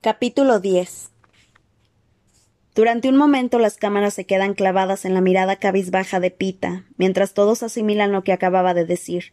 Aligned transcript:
Capítulo 0.00 0.60
10 0.60 1.10
Durante 2.76 3.08
un 3.08 3.16
momento 3.16 3.58
las 3.58 3.78
cámaras 3.78 4.14
se 4.14 4.26
quedan 4.26 4.54
clavadas 4.54 5.04
en 5.04 5.12
la 5.12 5.20
mirada 5.20 5.56
cabizbaja 5.56 6.20
de 6.20 6.30
Pita, 6.30 6.84
mientras 6.98 7.34
todos 7.34 7.64
asimilan 7.64 8.12
lo 8.12 8.22
que 8.22 8.32
acababa 8.32 8.74
de 8.74 8.84
decir. 8.84 9.32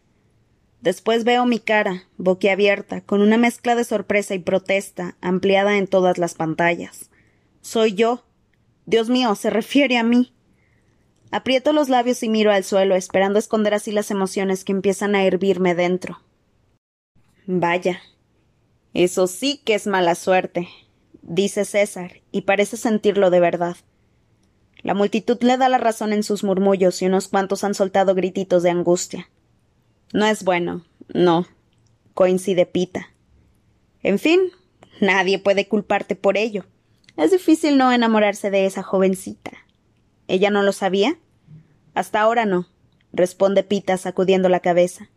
Después 0.80 1.22
veo 1.22 1.46
mi 1.46 1.60
cara, 1.60 2.08
boquiabierta, 2.18 3.00
con 3.00 3.20
una 3.20 3.36
mezcla 3.36 3.76
de 3.76 3.84
sorpresa 3.84 4.34
y 4.34 4.40
protesta, 4.40 5.16
ampliada 5.20 5.78
en 5.78 5.86
todas 5.86 6.18
las 6.18 6.34
pantallas. 6.34 7.10
Soy 7.60 7.94
yo. 7.94 8.24
Dios 8.86 9.08
mío, 9.08 9.36
se 9.36 9.50
refiere 9.50 9.98
a 9.98 10.02
mí. 10.02 10.34
Aprieto 11.30 11.72
los 11.72 11.88
labios 11.88 12.24
y 12.24 12.28
miro 12.28 12.50
al 12.50 12.64
suelo, 12.64 12.96
esperando 12.96 13.38
esconder 13.38 13.72
así 13.72 13.92
las 13.92 14.10
emociones 14.10 14.64
que 14.64 14.72
empiezan 14.72 15.14
a 15.14 15.24
hervirme 15.24 15.76
dentro. 15.76 16.22
Vaya, 17.46 18.00
eso 18.94 19.26
sí 19.26 19.60
que 19.64 19.74
es 19.74 19.86
mala 19.86 20.14
suerte, 20.14 20.68
dice 21.22 21.64
César, 21.64 22.20
y 22.32 22.42
parece 22.42 22.76
sentirlo 22.76 23.30
de 23.30 23.40
verdad. 23.40 23.76
La 24.82 24.94
multitud 24.94 25.38
le 25.42 25.56
da 25.56 25.68
la 25.68 25.78
razón 25.78 26.12
en 26.12 26.22
sus 26.22 26.44
murmullos 26.44 27.02
y 27.02 27.06
unos 27.06 27.28
cuantos 27.28 27.64
han 27.64 27.74
soltado 27.74 28.14
grititos 28.14 28.62
de 28.62 28.70
angustia. 28.70 29.28
No 30.12 30.26
es 30.26 30.44
bueno, 30.44 30.84
no, 31.12 31.46
coincide 32.14 32.66
Pita. 32.66 33.12
En 34.02 34.18
fin, 34.18 34.40
nadie 35.00 35.38
puede 35.38 35.66
culparte 35.66 36.14
por 36.14 36.36
ello. 36.36 36.64
Es 37.16 37.32
difícil 37.32 37.78
no 37.78 37.90
enamorarse 37.92 38.50
de 38.50 38.66
esa 38.66 38.82
jovencita. 38.82 39.52
¿Ella 40.28 40.50
no 40.50 40.62
lo 40.62 40.72
sabía? 40.72 41.18
Hasta 41.94 42.20
ahora 42.20 42.46
no, 42.46 42.68
responde 43.12 43.62
Pita 43.62 43.96
sacudiendo 43.96 44.48
la 44.48 44.60
cabeza. 44.60 45.08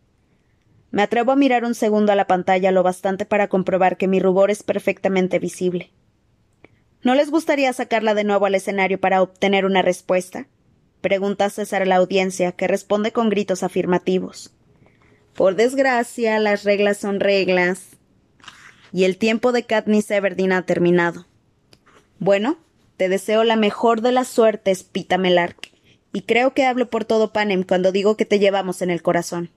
Me 0.90 1.02
atrevo 1.02 1.32
a 1.32 1.36
mirar 1.36 1.64
un 1.64 1.74
segundo 1.74 2.12
a 2.12 2.16
la 2.16 2.26
pantalla 2.26 2.72
lo 2.72 2.82
bastante 2.82 3.24
para 3.24 3.48
comprobar 3.48 3.96
que 3.96 4.08
mi 4.08 4.18
rubor 4.18 4.50
es 4.50 4.62
perfectamente 4.62 5.38
visible. 5.38 5.90
¿No 7.02 7.14
les 7.14 7.30
gustaría 7.30 7.72
sacarla 7.72 8.14
de 8.14 8.24
nuevo 8.24 8.46
al 8.46 8.54
escenario 8.54 9.00
para 9.00 9.22
obtener 9.22 9.64
una 9.64 9.82
respuesta? 9.82 10.46
pregunta 11.00 11.48
César 11.48 11.82
a 11.82 11.86
la 11.86 11.96
audiencia, 11.96 12.52
que 12.52 12.68
responde 12.68 13.12
con 13.12 13.30
gritos 13.30 13.62
afirmativos. 13.62 14.52
Por 15.34 15.56
desgracia, 15.56 16.38
las 16.38 16.64
reglas 16.64 16.98
son 16.98 17.20
reglas. 17.20 17.96
Y 18.92 19.04
el 19.04 19.16
tiempo 19.16 19.52
de 19.52 19.64
Katniss 19.64 20.10
Everdeen 20.10 20.52
ha 20.52 20.66
terminado. 20.66 21.26
Bueno, 22.18 22.58
te 22.96 23.08
deseo 23.08 23.44
la 23.44 23.56
mejor 23.56 24.02
de 24.02 24.12
las 24.12 24.28
suertes, 24.28 24.82
Pita 24.82 25.16
Melark, 25.16 25.70
y 26.12 26.22
creo 26.22 26.52
que 26.52 26.66
hablo 26.66 26.90
por 26.90 27.06
todo 27.06 27.32
Panem 27.32 27.62
cuando 27.62 27.92
digo 27.92 28.16
que 28.16 28.26
te 28.26 28.38
llevamos 28.38 28.82
en 28.82 28.90
el 28.90 29.00
corazón. 29.00 29.50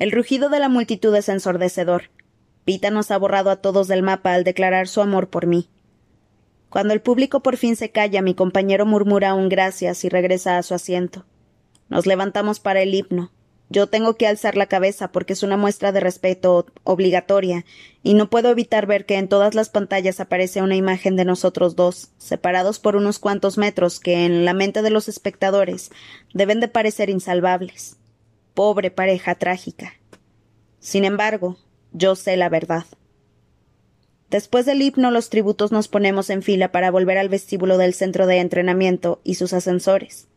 El 0.00 0.12
rugido 0.12 0.48
de 0.48 0.58
la 0.60 0.70
multitud 0.70 1.14
es 1.14 1.28
ensordecedor. 1.28 2.04
Pita 2.64 2.90
nos 2.90 3.10
ha 3.10 3.18
borrado 3.18 3.50
a 3.50 3.56
todos 3.56 3.86
del 3.86 4.02
mapa 4.02 4.32
al 4.32 4.44
declarar 4.44 4.88
su 4.88 5.02
amor 5.02 5.28
por 5.28 5.46
mí. 5.46 5.68
Cuando 6.70 6.94
el 6.94 7.02
público 7.02 7.40
por 7.42 7.58
fin 7.58 7.76
se 7.76 7.90
calla, 7.90 8.22
mi 8.22 8.34
compañero 8.34 8.86
murmura 8.86 9.34
un 9.34 9.50
gracias 9.50 10.02
y 10.06 10.08
regresa 10.08 10.56
a 10.56 10.62
su 10.62 10.72
asiento. 10.72 11.26
Nos 11.90 12.06
levantamos 12.06 12.60
para 12.60 12.80
el 12.80 12.94
himno. 12.94 13.30
Yo 13.68 13.88
tengo 13.88 14.16
que 14.16 14.26
alzar 14.26 14.56
la 14.56 14.64
cabeza 14.64 15.12
porque 15.12 15.34
es 15.34 15.42
una 15.42 15.58
muestra 15.58 15.92
de 15.92 16.00
respeto 16.00 16.64
obligatoria, 16.82 17.66
y 18.02 18.14
no 18.14 18.30
puedo 18.30 18.48
evitar 18.48 18.86
ver 18.86 19.04
que 19.04 19.18
en 19.18 19.28
todas 19.28 19.54
las 19.54 19.68
pantallas 19.68 20.18
aparece 20.18 20.62
una 20.62 20.76
imagen 20.76 21.14
de 21.14 21.26
nosotros 21.26 21.76
dos, 21.76 22.08
separados 22.16 22.78
por 22.78 22.96
unos 22.96 23.18
cuantos 23.18 23.58
metros 23.58 24.00
que 24.00 24.24
en 24.24 24.46
la 24.46 24.54
mente 24.54 24.80
de 24.80 24.88
los 24.88 25.10
espectadores 25.10 25.90
deben 26.32 26.58
de 26.58 26.68
parecer 26.68 27.10
insalvables. 27.10 27.99
Pobre 28.54 28.90
pareja 28.90 29.34
trágica. 29.34 29.94
Sin 30.80 31.04
embargo, 31.04 31.56
yo 31.92 32.16
sé 32.16 32.36
la 32.36 32.48
verdad. 32.48 32.84
Después 34.30 34.64
del 34.64 34.80
himno, 34.82 35.10
los 35.10 35.28
tributos 35.28 35.72
nos 35.72 35.88
ponemos 35.88 36.30
en 36.30 36.42
fila 36.42 36.70
para 36.70 36.90
volver 36.90 37.18
al 37.18 37.28
vestíbulo 37.28 37.78
del 37.78 37.94
centro 37.94 38.26
de 38.26 38.38
entrenamiento 38.38 39.20
y 39.24 39.34
sus 39.34 39.52
ascensores. 39.52 40.28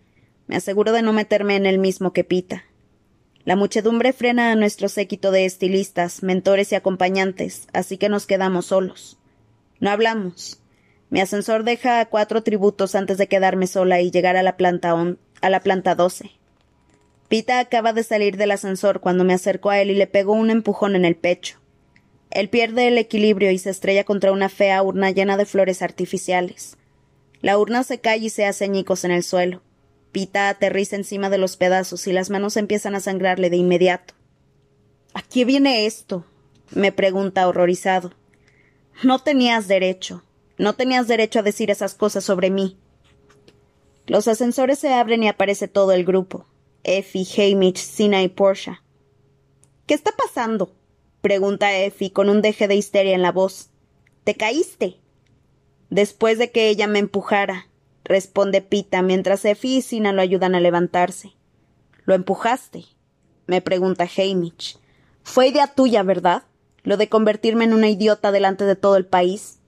Me 0.48 0.56
aseguro 0.56 0.92
de 0.92 1.02
no 1.02 1.14
meterme 1.14 1.56
en 1.56 1.66
el 1.66 1.78
mismo 1.78 2.12
que 2.12 2.24
Pita. 2.24 2.66
La 3.46 3.56
muchedumbre 3.56 4.14
frena 4.14 4.52
a 4.52 4.56
nuestro 4.56 4.90
séquito 4.90 5.32
de 5.32 5.46
estilistas, 5.46 6.24
mentores 6.24 6.72
y 6.72 6.76
acompañantes, 6.76 7.68
así 7.74 7.98
que 7.98 8.10
nos 8.10 8.26
quedamos 8.26 8.68
solos. 8.68 9.20
No 9.80 9.90
hablamos. 9.92 10.62
Mi 11.10 11.20
ascensor 11.20 11.64
deja 11.64 12.00
a 12.00 12.10
cuatro 12.10 12.42
tributos 12.42 12.96
antes 12.96 13.18
de 13.18 13.28
quedarme 13.28 13.68
sola 13.68 14.02
y 14.02 14.12
llegar 14.12 14.38
a 14.38 14.44
la 14.44 14.58
planta, 14.58 14.96
a 15.42 15.50
la 15.50 15.60
planta 15.60 15.94
doce. 15.94 16.32
Pita 17.34 17.58
acaba 17.58 17.94
de 17.94 18.04
salir 18.04 18.38
del 18.38 18.52
ascensor 18.52 19.00
cuando 19.00 19.24
me 19.24 19.34
acerco 19.34 19.72
a 19.72 19.82
él 19.82 19.90
y 19.90 19.96
le 19.96 20.06
pego 20.06 20.34
un 20.34 20.52
empujón 20.52 20.96
en 20.96 21.04
el 21.04 21.16
pecho. 21.16 21.58
Él 22.30 22.48
pierde 22.48 22.88
el 22.88 23.00
equilibrio 23.00 23.50
y 23.50 23.58
se 23.58 23.72
estrella 23.72 24.04
contra 24.04 24.32
una 24.32 24.50
fea 24.50 24.84
urna 24.84 25.10
llena 25.10 25.36
de 25.36 25.48
flores 25.48 25.82
artificiales. 25.82 26.78
La 27.42 27.58
urna 27.58 27.84
se 27.84 28.00
cae 28.00 28.20
y 28.20 28.30
se 28.30 28.46
hace 28.46 28.66
añicos 28.66 29.04
en 29.04 29.10
el 29.10 29.24
suelo. 29.24 29.64
Pita 30.12 30.48
aterriza 30.48 30.96
encima 30.96 31.32
de 31.32 31.40
los 31.40 31.58
pedazos 31.58 32.06
y 32.06 32.14
las 32.14 32.30
manos 32.30 32.56
empiezan 32.56 32.94
a 32.94 33.00
sangrarle 33.00 33.50
de 33.50 33.58
inmediato. 33.58 34.14
¿A 35.16 35.24
qué 35.24 35.44
viene 35.44 35.88
esto? 35.88 36.28
me 36.70 36.92
pregunta 36.92 37.48
horrorizado. 37.48 38.14
No 39.02 39.18
tenías 39.18 39.68
derecho. 39.68 40.24
No 40.60 40.74
tenías 40.74 41.08
derecho 41.08 41.40
a 41.40 41.42
decir 41.42 41.72
esas 41.72 41.96
cosas 41.96 42.24
sobre 42.24 42.52
mí. 42.52 42.78
Los 44.06 44.28
ascensores 44.28 44.78
se 44.78 44.94
abren 44.94 45.24
y 45.24 45.30
aparece 45.30 45.68
todo 45.68 45.94
el 45.94 46.06
grupo. 46.06 46.46
Effie, 46.84 47.26
Hamish, 47.38 47.78
Sina 47.78 48.22
y 48.24 48.28
Portia. 48.28 48.84
¿Qué 49.86 49.94
está 49.94 50.12
pasando? 50.12 50.76
pregunta 51.22 51.78
Effie 51.78 52.12
con 52.12 52.30
un 52.30 52.42
deje 52.42 52.68
de 52.68 52.76
histeria 52.76 53.16
en 53.16 53.22
la 53.22 53.32
voz. 53.32 53.70
¿Te 54.24 54.36
caíste? 54.36 54.98
Después 55.90 56.38
de 56.38 56.52
que 56.52 56.70
ella 56.70 56.88
me 56.88 57.00
empujara, 57.00 57.68
responde 58.04 58.62
Pita 58.62 59.02
mientras 59.02 59.46
Effie 59.46 59.78
y 59.78 59.82
Sina 59.82 60.12
lo 60.12 60.22
ayudan 60.22 60.56
a 60.56 60.60
levantarse. 60.60 61.34
¿Lo 62.06 62.14
empujaste? 62.14 62.86
me 63.48 63.62
pregunta 63.62 64.08
Hamish. 64.18 64.78
Fue 65.24 65.48
idea 65.48 65.68
tuya, 65.68 66.04
¿verdad? 66.04 66.44
Lo 66.84 66.98
de 66.98 67.10
convertirme 67.10 67.64
en 67.64 67.74
una 67.74 67.90
idiota 67.90 68.32
delante 68.32 68.66
de 68.66 68.76
todo 68.76 68.98
el 68.98 69.06
país. 69.06 69.60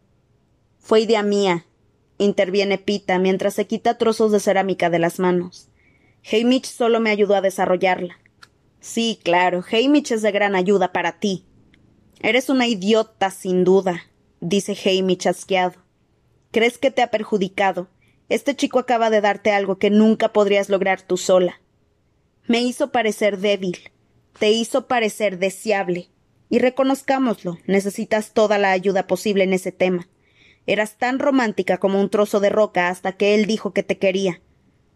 Fue 0.80 1.02
idea 1.02 1.24
mía, 1.24 1.66
interviene 2.18 2.78
Pita 2.78 3.20
mientras 3.20 3.53
se 3.53 3.68
quita 3.68 3.97
trozos 3.97 4.32
de 4.32 4.40
cerámica 4.40 4.90
de 4.90 5.00
las 5.00 5.20
manos. 5.20 5.70
Hamish 6.31 6.66
solo 6.66 7.00
me 7.00 7.12
ayudó 7.12 7.36
a 7.36 7.41
desarrollarla. 7.41 8.19
Sí, 8.80 9.19
claro, 9.24 9.63
Hamish 9.72 10.12
es 10.12 10.22
de 10.22 10.31
gran 10.31 10.56
ayuda 10.56 10.91
para 10.91 11.19
ti. 11.19 11.46
Eres 12.19 12.50
una 12.50 12.68
idiota, 12.68 13.30
sin 13.30 13.63
duda, 13.63 14.03
dice 14.40 14.75
Hamish 14.85 15.28
asqueado. 15.28 15.75
¿Crees 16.52 16.78
que 16.78 16.90
te 16.90 17.02
ha 17.02 17.12
perjudicado? 17.12 17.90
Este 18.30 18.56
chico 18.56 18.80
acaba 18.80 19.09
de 19.09 19.22
darte 19.22 19.52
algo 19.52 19.78
que 19.78 19.91
nunca 19.91 20.34
podrías 20.34 20.69
lograr 20.69 21.02
tú 21.02 21.18
sola. 21.18 21.62
Me 22.47 22.62
hizo 22.62 22.91
parecer 22.91 23.38
débil, 23.38 23.78
te 24.40 24.52
hizo 24.52 24.88
parecer 24.88 25.38
deseable. 25.38 26.09
Y 26.47 26.59
reconozcámoslo, 26.59 27.58
necesitas 27.66 28.34
toda 28.34 28.58
la 28.58 28.72
ayuda 28.72 29.08
posible 29.08 29.44
en 29.44 29.53
ese 29.53 29.72
tema. 29.72 30.08
Eras 30.68 30.97
tan 30.97 31.19
romántica 31.19 31.80
como 31.80 32.00
un 32.00 32.09
trozo 32.09 32.40
de 32.40 32.50
roca 32.50 32.90
hasta 32.90 33.14
que 33.14 33.35
él 33.35 33.46
dijo 33.46 33.74
que 33.74 33.84
te 33.84 33.97
quería. 33.97 34.41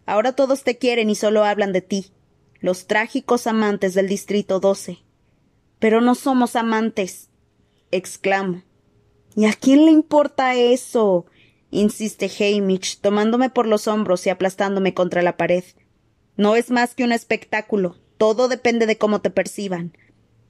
Ahora 0.10 0.32
todos 0.32 0.64
te 0.64 0.80
quieren 0.80 1.12
y 1.12 1.14
solo 1.14 1.44
hablan 1.44 1.72
de 1.72 1.82
ti. 1.82 2.08
Los 2.62 2.88
trágicos 2.88 3.46
amantes 3.46 3.94
del 3.94 4.08
Distrito 4.08 4.60
12. 4.60 4.98
Pero 5.78 6.02
no 6.02 6.16
somos 6.16 6.56
amantes. 6.56 7.30
exclamo. 7.92 8.64
¿Y 9.36 9.46
a 9.46 9.54
quién 9.54 9.86
le 9.86 9.92
importa 9.92 10.56
eso? 10.56 11.28
insiste 11.70 12.26
Hamish, 12.40 13.02
tomándome 13.02 13.52
por 13.52 13.68
los 13.68 13.88
hombros 13.88 14.26
y 14.26 14.32
aplastándome 14.32 14.96
contra 14.96 15.22
la 15.22 15.38
pared. 15.38 15.64
No 16.38 16.56
es 16.56 16.72
más 16.72 16.96
que 16.96 17.04
un 17.04 17.12
espectáculo. 17.12 17.96
Todo 18.18 18.48
depende 18.48 18.88
de 18.88 18.98
cómo 18.98 19.22
te 19.22 19.30
perciban. 19.30 19.96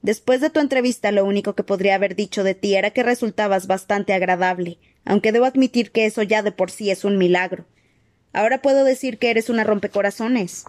Después 0.01 0.39
de 0.39 0.49
tu 0.49 0.61
entrevista, 0.61 1.11
lo 1.11 1.25
único 1.25 1.53
que 1.55 1.65
podría 1.65 1.95
haber 1.95 2.15
dicho 2.15 2.45
de 2.45 2.55
ti 2.55 2.75
era 2.75 2.91
que 2.91 3.03
resultabas 3.03 3.67
bastante 3.67 4.13
agradable, 4.13 4.79
aunque 5.03 5.33
debo 5.33 5.43
admitir 5.43 5.91
que 5.91 6.05
eso 6.05 6.23
ya 6.23 6.43
de 6.43 6.53
por 6.53 6.71
sí 6.71 6.91
es 6.91 7.03
un 7.03 7.17
milagro. 7.17 7.65
Ahora 8.33 8.61
puedo 8.61 8.83
decir 8.83 9.17
que 9.17 9.29
eres 9.29 9.49
una 9.49 9.63
rompecorazones. 9.63 10.65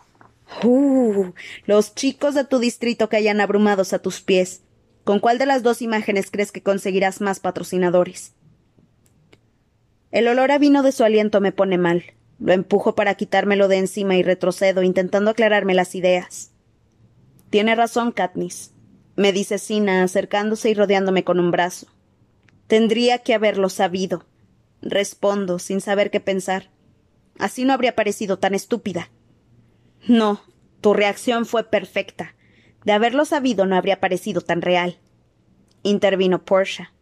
Uh, 0.62 1.32
los 1.66 1.94
chicos 1.94 2.34
de 2.34 2.44
tu 2.44 2.58
distrito 2.58 3.08
que 3.08 3.16
hayan 3.16 3.40
abrumados 3.40 3.92
a 3.92 3.98
tus 4.00 4.20
pies. 4.20 4.62
¿Con 5.04 5.20
cuál 5.20 5.38
de 5.38 5.46
las 5.46 5.62
dos 5.62 5.82
imágenes 5.82 6.30
crees 6.30 6.52
que 6.52 6.62
conseguirás 6.62 7.20
más 7.20 7.40
patrocinadores? 7.40 8.32
El 10.10 10.28
olor 10.28 10.50
a 10.50 10.58
vino 10.58 10.82
de 10.82 10.92
su 10.92 11.04
aliento 11.04 11.40
me 11.40 11.52
pone 11.52 11.78
mal. 11.78 12.04
Lo 12.38 12.52
empujo 12.52 12.94
para 12.94 13.14
quitármelo 13.14 13.68
de 13.68 13.78
encima 13.78 14.16
y 14.16 14.22
retrocedo, 14.22 14.82
intentando 14.82 15.30
aclararme 15.30 15.74
las 15.74 15.94
ideas. 15.94 16.50
Tiene 17.50 17.74
razón, 17.74 18.12
Katniss, 18.12 18.72
me 19.16 19.32
dice 19.32 19.58
Sina, 19.58 20.02
acercándose 20.02 20.70
y 20.70 20.74
rodeándome 20.74 21.24
con 21.24 21.38
un 21.38 21.50
brazo. 21.50 21.86
Tendría 22.66 23.18
que 23.18 23.34
haberlo 23.34 23.68
sabido. 23.68 24.24
Respondo, 24.80 25.58
sin 25.58 25.80
saber 25.80 26.10
qué 26.10 26.20
pensar. 26.20 26.70
Así 27.40 27.64
no 27.64 27.72
habría 27.72 27.96
parecido 27.96 28.38
tan 28.38 28.54
estúpida. 28.54 29.10
No, 30.06 30.42
tu 30.82 30.92
reacción 30.92 31.46
fue 31.46 31.64
perfecta. 31.64 32.36
De 32.84 32.92
haberlo 32.92 33.24
sabido 33.24 33.64
no 33.64 33.76
habría 33.76 33.98
parecido 33.98 34.42
tan 34.42 34.60
real. 34.60 34.98
Intervino 35.82 36.44
Portia. 36.44 36.92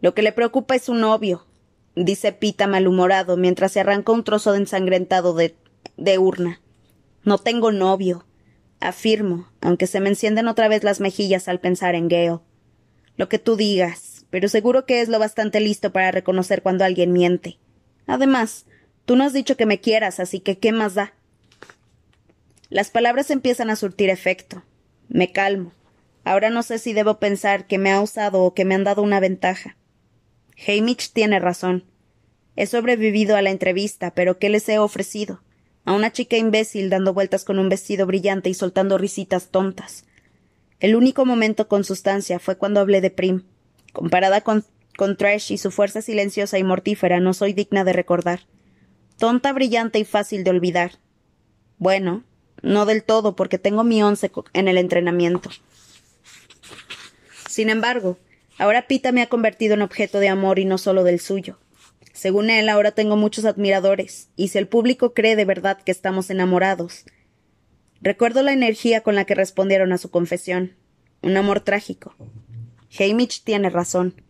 Lo 0.00 0.14
que 0.14 0.22
le 0.22 0.30
preocupa 0.30 0.76
es 0.76 0.84
su 0.84 0.94
novio, 0.94 1.46
dice 1.96 2.32
Pita 2.32 2.68
malhumorado 2.68 3.36
mientras 3.36 3.72
se 3.72 3.80
arranca 3.80 4.12
un 4.12 4.22
trozo 4.22 4.52
de 4.52 4.58
ensangrentado 4.58 5.34
de, 5.34 5.56
de 5.96 6.18
urna. 6.18 6.60
No 7.24 7.38
tengo 7.38 7.72
novio, 7.72 8.24
afirmo, 8.78 9.50
aunque 9.60 9.88
se 9.88 9.98
me 9.98 10.10
encienden 10.10 10.46
otra 10.46 10.68
vez 10.68 10.84
las 10.84 11.00
mejillas 11.00 11.48
al 11.48 11.58
pensar 11.58 11.96
en 11.96 12.06
Gale. 12.06 12.38
Lo 13.16 13.28
que 13.28 13.40
tú 13.40 13.56
digas, 13.56 14.26
pero 14.30 14.48
seguro 14.48 14.86
que 14.86 15.00
es 15.00 15.08
lo 15.08 15.18
bastante 15.18 15.58
listo 15.58 15.92
para 15.92 16.12
reconocer 16.12 16.62
cuando 16.62 16.84
alguien 16.84 17.12
miente. 17.12 17.58
Además, 18.10 18.66
tú 19.04 19.14
no 19.14 19.22
has 19.22 19.32
dicho 19.32 19.56
que 19.56 19.66
me 19.66 19.80
quieras, 19.80 20.18
así 20.18 20.40
que 20.40 20.58
¿qué 20.58 20.72
más 20.72 20.94
da? 20.94 21.14
Las 22.68 22.90
palabras 22.90 23.30
empiezan 23.30 23.70
a 23.70 23.76
surtir 23.76 24.10
efecto. 24.10 24.64
Me 25.08 25.30
calmo. 25.30 25.72
Ahora 26.24 26.50
no 26.50 26.64
sé 26.64 26.80
si 26.80 26.92
debo 26.92 27.20
pensar 27.20 27.68
que 27.68 27.78
me 27.78 27.92
ha 27.92 28.00
usado 28.00 28.42
o 28.42 28.52
que 28.52 28.64
me 28.64 28.74
han 28.74 28.82
dado 28.82 29.02
una 29.02 29.20
ventaja. 29.20 29.76
Hamish 30.66 31.12
tiene 31.12 31.38
razón. 31.38 31.84
He 32.56 32.66
sobrevivido 32.66 33.36
a 33.36 33.42
la 33.42 33.50
entrevista, 33.50 34.12
pero 34.12 34.40
¿qué 34.40 34.48
les 34.48 34.68
he 34.68 34.80
ofrecido? 34.80 35.40
A 35.84 35.92
una 35.92 36.10
chica 36.10 36.36
imbécil 36.36 36.90
dando 36.90 37.14
vueltas 37.14 37.44
con 37.44 37.60
un 37.60 37.68
vestido 37.68 38.06
brillante 38.06 38.50
y 38.50 38.54
soltando 38.54 38.98
risitas 38.98 39.50
tontas. 39.50 40.04
El 40.80 40.96
único 40.96 41.24
momento 41.24 41.68
con 41.68 41.84
sustancia 41.84 42.40
fue 42.40 42.58
cuando 42.58 42.80
hablé 42.80 43.00
de 43.00 43.10
Prim. 43.10 43.44
Comparada 43.92 44.40
con, 44.40 44.64
con 45.00 45.16
Trash 45.16 45.50
y 45.50 45.56
su 45.56 45.70
fuerza 45.70 46.02
silenciosa 46.02 46.58
y 46.58 46.62
mortífera, 46.62 47.20
no 47.20 47.32
soy 47.32 47.54
digna 47.54 47.84
de 47.84 47.94
recordar. 47.94 48.40
Tonta, 49.16 49.50
brillante 49.54 49.98
y 49.98 50.04
fácil 50.04 50.44
de 50.44 50.50
olvidar. 50.50 50.98
Bueno, 51.78 52.22
no 52.60 52.84
del 52.84 53.02
todo, 53.02 53.34
porque 53.34 53.58
tengo 53.58 53.82
mi 53.82 54.02
once 54.02 54.30
en 54.52 54.68
el 54.68 54.76
entrenamiento. 54.76 55.48
Sin 57.48 57.70
embargo, 57.70 58.18
Ahora 58.60 58.86
Pita 58.86 59.10
me 59.10 59.22
ha 59.22 59.28
convertido 59.30 59.72
en 59.72 59.80
objeto 59.80 60.20
de 60.20 60.28
amor 60.28 60.58
y 60.58 60.66
no 60.66 60.76
solo 60.76 61.02
del 61.02 61.18
suyo. 61.18 61.58
Según 62.12 62.50
él, 62.50 62.68
ahora 62.68 62.90
tengo 62.90 63.16
muchos 63.16 63.46
admiradores, 63.46 64.28
y 64.36 64.48
si 64.48 64.58
el 64.58 64.68
público 64.68 65.14
cree 65.14 65.34
de 65.34 65.46
verdad 65.46 65.78
que 65.82 65.90
estamos 65.90 66.28
enamorados. 66.28 67.06
Recuerdo 68.02 68.42
la 68.42 68.52
energía 68.52 69.02
con 69.02 69.14
la 69.14 69.24
que 69.24 69.34
respondieron 69.34 69.94
a 69.94 69.98
su 69.98 70.10
confesión. 70.10 70.76
Un 71.22 71.38
amor 71.38 71.60
trágico. 71.60 72.14
Hamish 72.98 73.44
tiene 73.44 73.70
razón. 73.70 74.22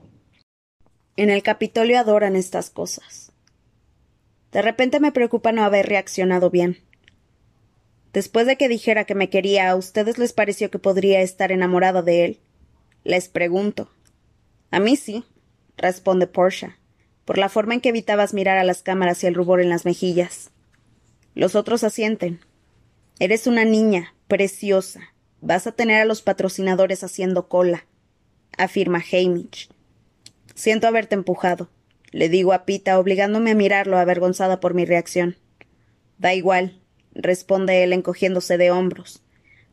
En 1.21 1.29
el 1.29 1.43
Capitolio 1.43 1.99
adoran 1.99 2.35
estas 2.35 2.71
cosas. 2.71 3.31
De 4.53 4.63
repente 4.63 5.01
me 5.01 5.13
preocupa 5.13 5.53
no 5.53 5.63
haber 5.65 5.85
reaccionado 5.85 6.49
bien. 6.49 6.79
Después 8.15 8.47
de 8.47 8.57
que 8.57 8.71
dijera 8.71 9.05
que 9.05 9.15
me 9.15 9.29
quería, 9.29 9.69
¿a 9.69 9.77
ustedes 9.77 10.17
les 10.17 10.33
pareció 10.33 10.71
que 10.71 10.79
podría 10.79 11.21
estar 11.21 11.53
enamorada 11.53 12.01
de 12.01 12.25
él? 12.25 12.41
Les 13.05 13.29
pregunto. 13.29 13.91
A 14.71 14.81
mí 14.81 14.97
sí, 14.97 15.23
responde 15.77 16.27
Portia, 16.27 16.79
por 17.27 17.37
la 17.37 17.51
forma 17.51 17.75
en 17.75 17.83
que 17.83 17.91
evitabas 17.91 18.33
mirar 18.33 18.57
a 18.57 18.65
las 18.65 18.81
cámaras 18.81 19.23
y 19.23 19.27
el 19.27 19.35
rubor 19.35 19.61
en 19.61 19.69
las 19.69 19.85
mejillas. 19.85 20.53
Los 21.35 21.55
otros 21.55 21.85
asienten. 21.85 22.41
Eres 23.19 23.47
una 23.47 23.67
niña, 23.67 24.15
preciosa. 24.27 25.13
Vas 25.43 25.67
a 25.67 25.73
tener 25.73 26.01
a 26.01 26.07
los 26.07 26.23
patrocinadores 26.23 27.05
haciendo 27.05 27.47
cola, 27.47 27.85
afirma 28.57 29.05
Hamish. 29.13 29.69
Siento 30.55 30.87
haberte 30.87 31.15
empujado, 31.15 31.71
le 32.13 32.29
digo 32.29 32.53
a 32.53 32.65
Pita, 32.65 32.99
obligándome 32.99 33.53
a 33.53 33.55
mirarlo 33.55 33.99
avergonzada 33.99 34.61
por 34.61 34.75
mi 34.75 34.85
reacción. 34.85 35.37
Da 36.19 36.35
igual, 36.35 36.81
responde 37.15 37.83
él 37.83 37.93
encogiéndose 37.93 38.59
de 38.59 38.71
hombros, 38.71 39.23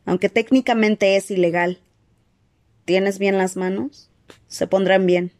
aunque 0.04 0.28
técnicamente 0.28 1.16
es 1.16 1.30
ilegal. 1.30 1.80
¿Tienes 2.84 3.18
bien 3.18 3.36
las 3.36 3.56
manos? 3.56 4.10
Se 4.46 4.66
pondrán 4.66 5.06
bien. 5.06 5.32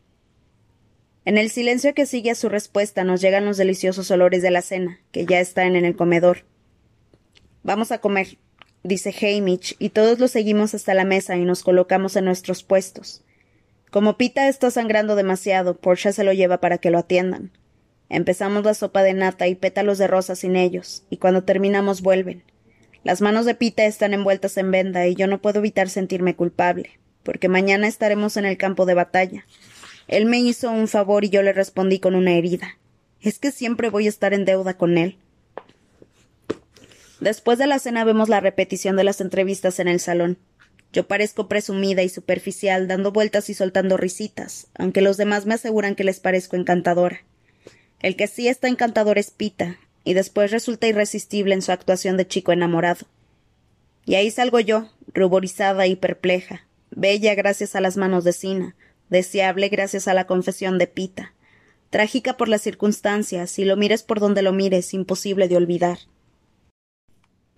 En 1.24 1.38
el 1.38 1.50
silencio 1.50 1.94
que 1.94 2.06
sigue 2.06 2.30
a 2.30 2.34
su 2.34 2.48
respuesta 2.48 3.04
nos 3.04 3.20
llegan 3.20 3.44
los 3.44 3.58
deliciosos 3.58 4.10
olores 4.10 4.42
de 4.42 4.50
la 4.50 4.62
cena, 4.62 5.00
que 5.12 5.26
ya 5.26 5.40
están 5.40 5.76
en 5.76 5.84
el 5.84 5.94
comedor. 5.94 6.44
Vamos 7.62 7.92
a 7.92 7.98
comer, 7.98 8.38
dice 8.82 9.14
Hamish, 9.20 9.76
y 9.78 9.90
todos 9.90 10.18
lo 10.18 10.28
seguimos 10.28 10.74
hasta 10.74 10.94
la 10.94 11.04
mesa 11.04 11.36
y 11.36 11.44
nos 11.44 11.62
colocamos 11.62 12.16
en 12.16 12.24
nuestros 12.24 12.62
puestos. 12.62 13.22
Como 13.90 14.16
Pita 14.16 14.48
está 14.48 14.70
sangrando 14.70 15.16
demasiado, 15.16 15.76
Portia 15.76 16.12
se 16.12 16.24
lo 16.24 16.32
lleva 16.32 16.60
para 16.60 16.78
que 16.78 16.90
lo 16.90 16.98
atiendan. 16.98 17.50
Empezamos 18.08 18.64
la 18.64 18.74
sopa 18.74 19.02
de 19.02 19.14
nata 19.14 19.46
y 19.48 19.54
pétalos 19.54 19.98
de 19.98 20.06
rosa 20.06 20.34
sin 20.34 20.56
ellos, 20.56 21.04
y 21.10 21.18
cuando 21.18 21.44
terminamos 21.44 22.02
vuelven. 22.02 22.42
Las 23.04 23.20
manos 23.20 23.46
de 23.46 23.54
Pita 23.54 23.84
están 23.84 24.14
envueltas 24.14 24.56
en 24.56 24.70
venda 24.70 25.06
y 25.06 25.14
yo 25.14 25.26
no 25.26 25.40
puedo 25.40 25.58
evitar 25.58 25.88
sentirme 25.88 26.34
culpable 26.34 26.98
porque 27.28 27.50
mañana 27.50 27.86
estaremos 27.86 28.38
en 28.38 28.46
el 28.46 28.56
campo 28.56 28.86
de 28.86 28.94
batalla. 28.94 29.44
Él 30.06 30.24
me 30.24 30.38
hizo 30.38 30.70
un 30.70 30.88
favor 30.88 31.26
y 31.26 31.28
yo 31.28 31.42
le 31.42 31.52
respondí 31.52 31.98
con 31.98 32.14
una 32.14 32.32
herida. 32.32 32.78
Es 33.20 33.38
que 33.38 33.52
siempre 33.52 33.90
voy 33.90 34.06
a 34.06 34.08
estar 34.08 34.32
en 34.32 34.46
deuda 34.46 34.78
con 34.78 34.96
él. 34.96 35.18
Después 37.20 37.58
de 37.58 37.66
la 37.66 37.80
cena 37.80 38.04
vemos 38.04 38.30
la 38.30 38.40
repetición 38.40 38.96
de 38.96 39.04
las 39.04 39.20
entrevistas 39.20 39.78
en 39.78 39.88
el 39.88 40.00
salón. 40.00 40.38
Yo 40.92 41.06
parezco 41.06 41.48
presumida 41.48 42.02
y 42.02 42.08
superficial, 42.08 42.88
dando 42.88 43.12
vueltas 43.12 43.50
y 43.50 43.54
soltando 43.54 43.96
risitas, 43.96 44.68
aunque 44.74 45.02
los 45.02 45.16
demás 45.16 45.44
me 45.44 45.54
aseguran 45.54 45.94
que 45.94 46.04
les 46.04 46.20
parezco 46.20 46.56
encantadora. 46.56 47.24
El 48.00 48.16
que 48.16 48.26
sí 48.26 48.48
está 48.48 48.68
encantador 48.68 49.18
es 49.18 49.30
Pita, 49.30 49.78
y 50.04 50.14
después 50.14 50.50
resulta 50.50 50.86
irresistible 50.86 51.54
en 51.54 51.62
su 51.62 51.72
actuación 51.72 52.16
de 52.16 52.26
chico 52.26 52.52
enamorado. 52.52 53.06
Y 54.06 54.14
ahí 54.14 54.30
salgo 54.30 54.60
yo, 54.60 54.88
ruborizada 55.12 55.86
y 55.86 55.96
perpleja, 55.96 56.66
bella 56.90 57.34
gracias 57.34 57.76
a 57.76 57.82
las 57.82 57.98
manos 57.98 58.24
de 58.24 58.32
Sina, 58.32 58.74
deseable 59.10 59.68
gracias 59.68 60.08
a 60.08 60.14
la 60.14 60.26
confesión 60.26 60.78
de 60.78 60.86
Pita, 60.86 61.34
trágica 61.90 62.38
por 62.38 62.48
las 62.48 62.62
circunstancias, 62.62 63.50
si 63.50 63.66
lo 63.66 63.76
mires 63.76 64.02
por 64.02 64.20
donde 64.20 64.40
lo 64.40 64.54
mires, 64.54 64.94
imposible 64.94 65.48
de 65.48 65.56
olvidar. 65.56 65.98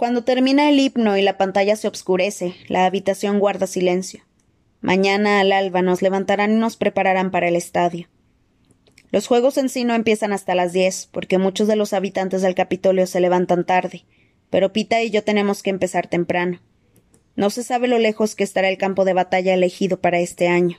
Cuando 0.00 0.24
termina 0.24 0.70
el 0.70 0.80
himno 0.80 1.18
y 1.18 1.20
la 1.20 1.36
pantalla 1.36 1.76
se 1.76 1.86
obscurece, 1.86 2.54
la 2.68 2.86
habitación 2.86 3.38
guarda 3.38 3.66
silencio. 3.66 4.24
Mañana 4.80 5.40
al 5.40 5.52
alba 5.52 5.82
nos 5.82 6.00
levantarán 6.00 6.52
y 6.52 6.54
nos 6.54 6.78
prepararán 6.78 7.30
para 7.30 7.48
el 7.48 7.54
estadio. 7.54 8.08
Los 9.10 9.26
juegos 9.26 9.58
en 9.58 9.68
sí 9.68 9.84
no 9.84 9.94
empiezan 9.94 10.32
hasta 10.32 10.54
las 10.54 10.72
diez, 10.72 11.06
porque 11.12 11.36
muchos 11.36 11.68
de 11.68 11.76
los 11.76 11.92
habitantes 11.92 12.40
del 12.40 12.54
Capitolio 12.54 13.06
se 13.06 13.20
levantan 13.20 13.66
tarde, 13.66 14.06
pero 14.48 14.72
Pita 14.72 15.02
y 15.02 15.10
yo 15.10 15.22
tenemos 15.22 15.62
que 15.62 15.68
empezar 15.68 16.06
temprano. 16.06 16.62
No 17.36 17.50
se 17.50 17.62
sabe 17.62 17.86
lo 17.86 17.98
lejos 17.98 18.34
que 18.34 18.44
estará 18.44 18.70
el 18.70 18.78
campo 18.78 19.04
de 19.04 19.12
batalla 19.12 19.52
elegido 19.52 20.00
para 20.00 20.18
este 20.18 20.48
año. 20.48 20.78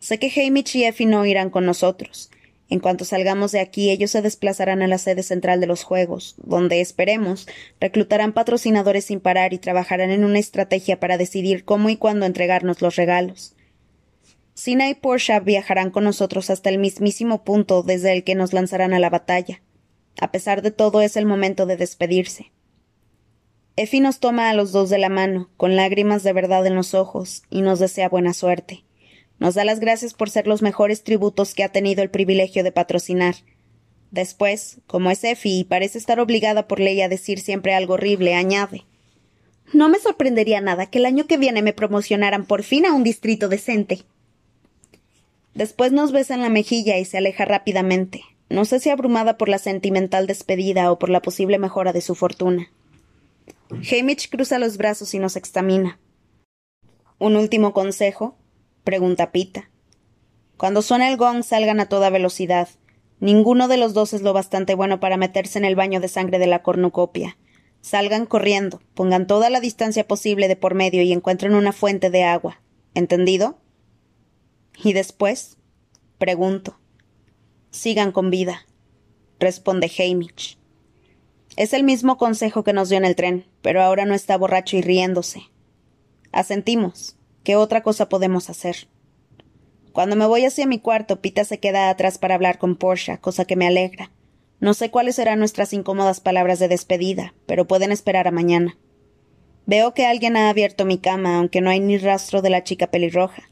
Sé 0.00 0.18
que 0.18 0.32
Hamish 0.34 0.78
y 0.78 0.82
Effie 0.86 1.06
no 1.06 1.24
irán 1.26 1.48
con 1.48 1.64
nosotros. 1.64 2.28
En 2.72 2.80
cuanto 2.80 3.04
salgamos 3.04 3.52
de 3.52 3.60
aquí, 3.60 3.90
ellos 3.90 4.12
se 4.12 4.22
desplazarán 4.22 4.80
a 4.80 4.86
la 4.86 4.96
sede 4.96 5.22
central 5.22 5.60
de 5.60 5.66
los 5.66 5.82
Juegos, 5.82 6.36
donde, 6.38 6.80
esperemos, 6.80 7.46
reclutarán 7.78 8.32
patrocinadores 8.32 9.04
sin 9.04 9.20
parar 9.20 9.52
y 9.52 9.58
trabajarán 9.58 10.10
en 10.10 10.24
una 10.24 10.38
estrategia 10.38 10.98
para 10.98 11.18
decidir 11.18 11.66
cómo 11.66 11.90
y 11.90 11.98
cuándo 11.98 12.24
entregarnos 12.24 12.80
los 12.80 12.96
regalos. 12.96 13.54
Sina 14.54 14.88
y 14.88 14.94
Portia 14.94 15.38
viajarán 15.40 15.90
con 15.90 16.04
nosotros 16.04 16.48
hasta 16.48 16.70
el 16.70 16.78
mismísimo 16.78 17.44
punto 17.44 17.82
desde 17.82 18.14
el 18.14 18.24
que 18.24 18.34
nos 18.34 18.54
lanzarán 18.54 18.94
a 18.94 18.98
la 18.98 19.10
batalla. 19.10 19.60
A 20.18 20.32
pesar 20.32 20.62
de 20.62 20.70
todo, 20.70 21.02
es 21.02 21.18
el 21.18 21.26
momento 21.26 21.66
de 21.66 21.76
despedirse. 21.76 22.52
Efi 23.76 24.00
nos 24.00 24.18
toma 24.18 24.48
a 24.48 24.54
los 24.54 24.72
dos 24.72 24.88
de 24.88 24.96
la 24.96 25.10
mano, 25.10 25.50
con 25.58 25.76
lágrimas 25.76 26.22
de 26.22 26.32
verdad 26.32 26.66
en 26.66 26.74
los 26.74 26.94
ojos, 26.94 27.42
y 27.50 27.60
nos 27.60 27.80
desea 27.80 28.08
buena 28.08 28.32
suerte. 28.32 28.82
Nos 29.42 29.56
da 29.56 29.64
las 29.64 29.80
gracias 29.80 30.14
por 30.14 30.30
ser 30.30 30.46
los 30.46 30.62
mejores 30.62 31.02
tributos 31.02 31.52
que 31.52 31.64
ha 31.64 31.68
tenido 31.68 32.00
el 32.04 32.10
privilegio 32.10 32.62
de 32.62 32.70
patrocinar. 32.70 33.34
Después, 34.12 34.78
como 34.86 35.10
es 35.10 35.24
Efi 35.24 35.58
y 35.58 35.64
parece 35.64 35.98
estar 35.98 36.20
obligada 36.20 36.68
por 36.68 36.78
ley 36.78 37.00
a 37.00 37.08
decir 37.08 37.40
siempre 37.40 37.74
algo 37.74 37.94
horrible, 37.94 38.36
añade 38.36 38.84
No 39.72 39.88
me 39.88 39.98
sorprendería 39.98 40.60
nada 40.60 40.86
que 40.86 40.98
el 40.98 41.06
año 41.06 41.26
que 41.26 41.38
viene 41.38 41.60
me 41.60 41.72
promocionaran 41.72 42.46
por 42.46 42.62
fin 42.62 42.86
a 42.86 42.92
un 42.92 43.02
distrito 43.02 43.48
decente. 43.48 44.04
Después 45.54 45.90
nos 45.90 46.12
besa 46.12 46.34
en 46.34 46.42
la 46.42 46.48
mejilla 46.48 46.98
y 46.98 47.04
se 47.04 47.18
aleja 47.18 47.44
rápidamente, 47.44 48.22
no 48.48 48.64
sé 48.64 48.78
si 48.78 48.90
abrumada 48.90 49.38
por 49.38 49.48
la 49.48 49.58
sentimental 49.58 50.28
despedida 50.28 50.92
o 50.92 51.00
por 51.00 51.10
la 51.10 51.20
posible 51.20 51.58
mejora 51.58 51.92
de 51.92 52.00
su 52.00 52.14
fortuna. 52.14 52.70
Hamish 53.70 54.30
cruza 54.30 54.60
los 54.60 54.76
brazos 54.76 55.12
y 55.14 55.18
nos 55.18 55.34
examina. 55.34 55.98
¿Un 57.18 57.34
último 57.34 57.72
consejo? 57.72 58.36
Pregunta 58.84 59.32
Pita. 59.32 59.70
Cuando 60.56 60.82
suena 60.82 61.08
el 61.08 61.16
gong 61.16 61.42
salgan 61.42 61.80
a 61.80 61.88
toda 61.88 62.10
velocidad. 62.10 62.68
Ninguno 63.20 63.68
de 63.68 63.76
los 63.76 63.94
dos 63.94 64.12
es 64.12 64.22
lo 64.22 64.32
bastante 64.32 64.74
bueno 64.74 65.00
para 65.00 65.16
meterse 65.16 65.58
en 65.58 65.64
el 65.64 65.76
baño 65.76 66.00
de 66.00 66.08
sangre 66.08 66.38
de 66.38 66.46
la 66.46 66.62
cornucopia. 66.62 67.36
Salgan 67.80 68.26
corriendo, 68.26 68.80
pongan 68.94 69.26
toda 69.26 69.50
la 69.50 69.60
distancia 69.60 70.06
posible 70.06 70.48
de 70.48 70.56
por 70.56 70.74
medio 70.74 71.02
y 71.02 71.12
encuentren 71.12 71.54
una 71.54 71.72
fuente 71.72 72.10
de 72.10 72.24
agua. 72.24 72.60
¿Entendido? 72.94 73.58
¿Y 74.82 74.92
después? 74.92 75.56
Pregunto. 76.18 76.78
Sigan 77.70 78.12
con 78.12 78.30
vida, 78.30 78.66
responde 79.40 79.90
Hamish. 79.98 80.58
Es 81.56 81.72
el 81.72 81.84
mismo 81.84 82.16
consejo 82.16 82.64
que 82.64 82.72
nos 82.72 82.88
dio 82.88 82.98
en 82.98 83.04
el 83.04 83.16
tren, 83.16 83.46
pero 83.62 83.82
ahora 83.82 84.04
no 84.04 84.14
está 84.14 84.36
borracho 84.36 84.76
y 84.76 84.82
riéndose. 84.82 85.42
Asentimos. 86.32 87.16
¿Qué 87.44 87.56
otra 87.56 87.82
cosa 87.82 88.08
podemos 88.08 88.50
hacer? 88.50 88.88
Cuando 89.92 90.14
me 90.16 90.26
voy 90.26 90.44
hacia 90.44 90.66
mi 90.66 90.78
cuarto, 90.78 91.20
Pita 91.20 91.44
se 91.44 91.58
queda 91.58 91.90
atrás 91.90 92.18
para 92.18 92.34
hablar 92.36 92.58
con 92.58 92.76
Portia, 92.76 93.18
cosa 93.18 93.44
que 93.44 93.56
me 93.56 93.66
alegra. 93.66 94.10
No 94.60 94.74
sé 94.74 94.90
cuáles 94.90 95.16
serán 95.16 95.40
nuestras 95.40 95.72
incómodas 95.72 96.20
palabras 96.20 96.60
de 96.60 96.68
despedida, 96.68 97.34
pero 97.46 97.66
pueden 97.66 97.90
esperar 97.90 98.28
a 98.28 98.30
mañana. 98.30 98.78
Veo 99.66 99.92
que 99.92 100.06
alguien 100.06 100.36
ha 100.36 100.50
abierto 100.50 100.84
mi 100.84 100.98
cama, 100.98 101.36
aunque 101.36 101.60
no 101.60 101.70
hay 101.70 101.80
ni 101.80 101.98
rastro 101.98 102.42
de 102.42 102.50
la 102.50 102.62
chica 102.62 102.86
pelirroja. 102.86 103.50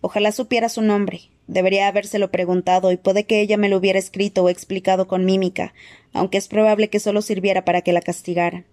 Ojalá 0.00 0.32
supiera 0.32 0.70
su 0.70 0.80
nombre. 0.80 1.30
Debería 1.46 1.88
habérselo 1.88 2.30
preguntado 2.30 2.90
y 2.90 2.96
puede 2.96 3.24
que 3.24 3.40
ella 3.40 3.58
me 3.58 3.68
lo 3.68 3.76
hubiera 3.76 3.98
escrito 3.98 4.42
o 4.42 4.48
explicado 4.48 5.06
con 5.06 5.26
mímica, 5.26 5.74
aunque 6.12 6.38
es 6.38 6.48
probable 6.48 6.88
que 6.88 7.00
solo 7.00 7.20
sirviera 7.20 7.64
para 7.64 7.82
que 7.82 7.92
la 7.92 8.00
castigaran. 8.00 8.64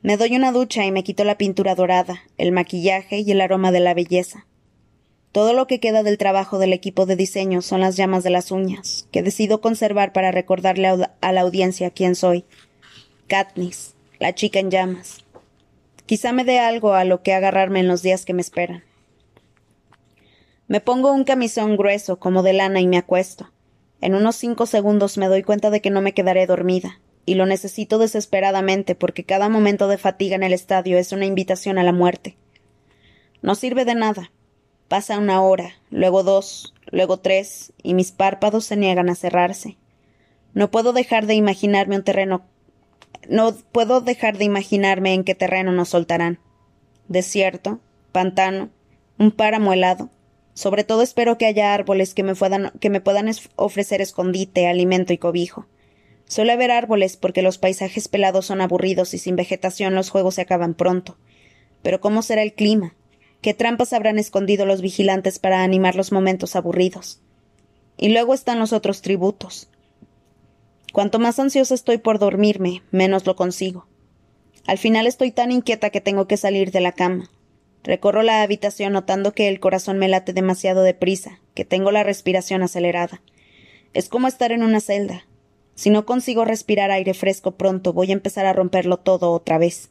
Me 0.00 0.16
doy 0.16 0.36
una 0.36 0.52
ducha 0.52 0.84
y 0.84 0.92
me 0.92 1.02
quito 1.02 1.24
la 1.24 1.38
pintura 1.38 1.74
dorada, 1.74 2.22
el 2.36 2.52
maquillaje 2.52 3.18
y 3.18 3.32
el 3.32 3.40
aroma 3.40 3.72
de 3.72 3.80
la 3.80 3.94
belleza. 3.94 4.46
Todo 5.32 5.52
lo 5.54 5.66
que 5.66 5.80
queda 5.80 6.04
del 6.04 6.18
trabajo 6.18 6.58
del 6.58 6.72
equipo 6.72 7.04
de 7.04 7.16
diseño 7.16 7.62
son 7.62 7.80
las 7.80 7.96
llamas 7.96 8.22
de 8.22 8.30
las 8.30 8.52
uñas, 8.52 9.08
que 9.10 9.22
decido 9.22 9.60
conservar 9.60 10.12
para 10.12 10.30
recordarle 10.30 10.88
a 11.20 11.32
la 11.32 11.40
audiencia 11.40 11.90
quién 11.90 12.14
soy. 12.14 12.44
Katniss, 13.26 13.94
la 14.20 14.34
chica 14.34 14.60
en 14.60 14.70
llamas. 14.70 15.24
Quizá 16.06 16.32
me 16.32 16.44
dé 16.44 16.60
algo 16.60 16.94
a 16.94 17.04
lo 17.04 17.22
que 17.22 17.34
agarrarme 17.34 17.80
en 17.80 17.88
los 17.88 18.02
días 18.02 18.24
que 18.24 18.34
me 18.34 18.40
esperan. 18.40 18.84
Me 20.68 20.80
pongo 20.80 21.12
un 21.12 21.24
camisón 21.24 21.76
grueso 21.76 22.18
como 22.18 22.42
de 22.42 22.52
lana 22.52 22.80
y 22.80 22.86
me 22.86 22.98
acuesto. 22.98 23.50
En 24.00 24.14
unos 24.14 24.36
cinco 24.36 24.66
segundos 24.66 25.18
me 25.18 25.26
doy 25.26 25.42
cuenta 25.42 25.70
de 25.70 25.80
que 25.80 25.90
no 25.90 26.00
me 26.00 26.14
quedaré 26.14 26.46
dormida, 26.46 27.00
y 27.28 27.34
lo 27.34 27.46
necesito 27.46 27.98
desesperadamente 27.98 28.94
porque 28.94 29.24
cada 29.24 29.48
momento 29.48 29.88
de 29.88 29.98
fatiga 29.98 30.36
en 30.36 30.42
el 30.42 30.52
estadio 30.52 30.98
es 30.98 31.12
una 31.12 31.26
invitación 31.26 31.78
a 31.78 31.82
la 31.82 31.92
muerte. 31.92 32.36
No 33.42 33.54
sirve 33.54 33.84
de 33.84 33.94
nada, 33.94 34.30
Pasa 34.88 35.18
una 35.18 35.42
hora, 35.42 35.74
luego 35.90 36.22
dos, 36.22 36.74
luego 36.90 37.18
tres, 37.18 37.74
y 37.82 37.92
mis 37.92 38.10
párpados 38.10 38.64
se 38.64 38.76
niegan 38.76 39.10
a 39.10 39.14
cerrarse. 39.14 39.76
No 40.54 40.70
puedo 40.70 40.94
dejar 40.94 41.26
de 41.26 41.34
imaginarme 41.34 41.96
un 41.96 42.04
terreno. 42.04 42.46
No 43.28 43.52
puedo 43.52 44.00
dejar 44.00 44.38
de 44.38 44.46
imaginarme 44.46 45.12
en 45.12 45.24
qué 45.24 45.34
terreno 45.34 45.72
nos 45.72 45.90
soltarán. 45.90 46.38
Desierto, 47.06 47.80
pantano, 48.12 48.70
un 49.18 49.30
páramo 49.30 49.74
helado. 49.74 50.08
Sobre 50.54 50.84
todo 50.84 51.02
espero 51.02 51.36
que 51.36 51.44
haya 51.44 51.74
árboles 51.74 52.14
que 52.14 52.22
me, 52.22 52.34
puedan, 52.34 52.72
que 52.80 52.88
me 52.88 53.02
puedan 53.02 53.30
ofrecer 53.56 54.00
escondite, 54.00 54.68
alimento 54.68 55.12
y 55.12 55.18
cobijo. 55.18 55.66
Suele 56.28 56.52
haber 56.52 56.70
árboles 56.70 57.16
porque 57.16 57.42
los 57.42 57.58
paisajes 57.58 58.06
pelados 58.08 58.46
son 58.46 58.60
aburridos 58.60 59.12
y 59.14 59.18
sin 59.18 59.34
vegetación 59.34 59.94
los 59.94 60.10
juegos 60.10 60.36
se 60.36 60.42
acaban 60.42 60.74
pronto. 60.74 61.16
Pero 61.82 62.00
¿cómo 62.00 62.22
será 62.22 62.42
el 62.42 62.54
clima? 62.54 62.94
qué 63.40 63.54
trampas 63.54 63.92
habrán 63.92 64.18
escondido 64.18 64.66
los 64.66 64.80
vigilantes 64.80 65.38
para 65.38 65.62
animar 65.62 65.94
los 65.94 66.12
momentos 66.12 66.56
aburridos. 66.56 67.20
Y 67.96 68.10
luego 68.10 68.34
están 68.34 68.58
los 68.58 68.72
otros 68.72 69.02
tributos. 69.02 69.68
Cuanto 70.92 71.18
más 71.18 71.38
ansiosa 71.38 71.74
estoy 71.74 71.98
por 71.98 72.18
dormirme, 72.18 72.82
menos 72.90 73.26
lo 73.26 73.36
consigo. 73.36 73.86
Al 74.66 74.78
final 74.78 75.06
estoy 75.06 75.30
tan 75.30 75.52
inquieta 75.52 75.90
que 75.90 76.00
tengo 76.00 76.26
que 76.26 76.36
salir 76.36 76.70
de 76.70 76.80
la 76.80 76.92
cama. 76.92 77.30
Recorro 77.84 78.22
la 78.22 78.42
habitación 78.42 78.92
notando 78.92 79.32
que 79.32 79.48
el 79.48 79.60
corazón 79.60 79.98
me 79.98 80.08
late 80.08 80.32
demasiado 80.32 80.82
deprisa, 80.82 81.40
que 81.54 81.64
tengo 81.64 81.90
la 81.90 82.02
respiración 82.02 82.62
acelerada. 82.62 83.22
Es 83.94 84.08
como 84.08 84.28
estar 84.28 84.52
en 84.52 84.62
una 84.62 84.80
celda. 84.80 85.26
Si 85.78 85.90
no 85.90 86.04
consigo 86.06 86.44
respirar 86.44 86.90
aire 86.90 87.14
fresco 87.14 87.52
pronto, 87.52 87.92
voy 87.92 88.10
a 88.10 88.14
empezar 88.14 88.46
a 88.46 88.52
romperlo 88.52 88.96
todo 88.96 89.30
otra 89.30 89.58
vez. 89.58 89.90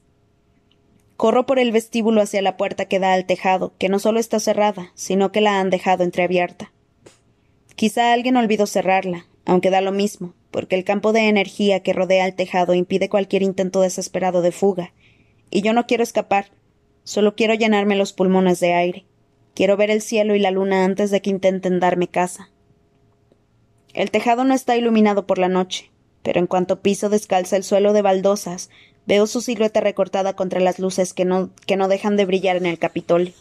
Corro 1.15 1.46
por 1.46 1.60
el 1.60 1.72
vestíbulo 1.72 2.20
hacia 2.20 2.41
la 2.41 2.58
puerta 2.58 2.89
que 2.89 3.00
da 3.00 3.13
al 3.13 3.25
tejado, 3.25 3.72
que 3.77 3.88
no 3.88 3.98
solo 3.98 4.20
está 4.20 4.41
cerrada, 4.41 4.91
sino 4.96 5.32
que 5.32 5.39
la 5.39 5.62
han 5.62 5.70
dejado 5.70 6.03
entreabierta. 6.03 6.74
Quizá 7.77 8.12
alguien 8.12 8.36
olvidó 8.36 8.67
cerrarla, 8.67 9.27
aunque 9.46 9.70
da 9.70 9.79
lo 9.79 9.94
mismo, 9.94 10.34
porque 10.51 10.75
el 10.75 10.84
campo 10.84 11.13
de 11.13 11.29
energía 11.29 11.82
que 11.84 11.94
rodea 11.94 12.25
el 12.25 12.36
tejado 12.36 12.74
impide 12.74 13.08
cualquier 13.08 13.41
intento 13.41 13.79
desesperado 13.79 14.41
de 14.41 14.51
fuga. 14.51 14.91
Y 15.51 15.62
yo 15.62 15.72
no 15.72 15.88
quiero 15.88 16.03
escapar, 16.03 16.48
solo 17.06 17.34
quiero 17.34 17.53
llenarme 17.53 17.96
los 17.96 18.12
pulmones 18.12 18.60
de 18.60 18.74
aire. 18.74 19.06
Quiero 19.56 19.77
ver 19.77 19.89
el 19.89 20.01
cielo 20.01 20.36
y 20.36 20.39
la 20.39 20.51
luna 20.51 20.84
antes 20.84 21.12
de 21.12 21.22
que 21.22 21.29
intenten 21.29 21.79
darme 21.79 22.10
casa. 22.10 22.50
El 23.98 24.12
tejado 24.12 24.46
no 24.46 24.54
está 24.54 24.77
iluminado 24.77 25.27
por 25.27 25.38
la 25.38 25.50
noche, 25.50 25.92
pero 26.24 26.39
en 26.39 26.48
cuanto 26.48 26.82
piso 26.82 27.10
descalza 27.10 27.58
el 27.58 27.63
suelo 27.63 27.94
de 27.94 28.01
baldosas, 28.01 28.70
Veo 29.08 29.25
su 29.25 29.39
silueta 29.39 29.80
recortada 29.80 30.36
contra 30.36 30.60
las 30.60 30.80
luces 30.80 31.13
que 31.13 31.24
no, 31.24 31.50
que 31.66 31.77
no 31.77 31.88
dejan 31.88 32.18
de 32.18 32.25
brillar 32.25 32.58
en 32.58 32.66
el 32.66 32.77
Capitolio. 32.77 33.32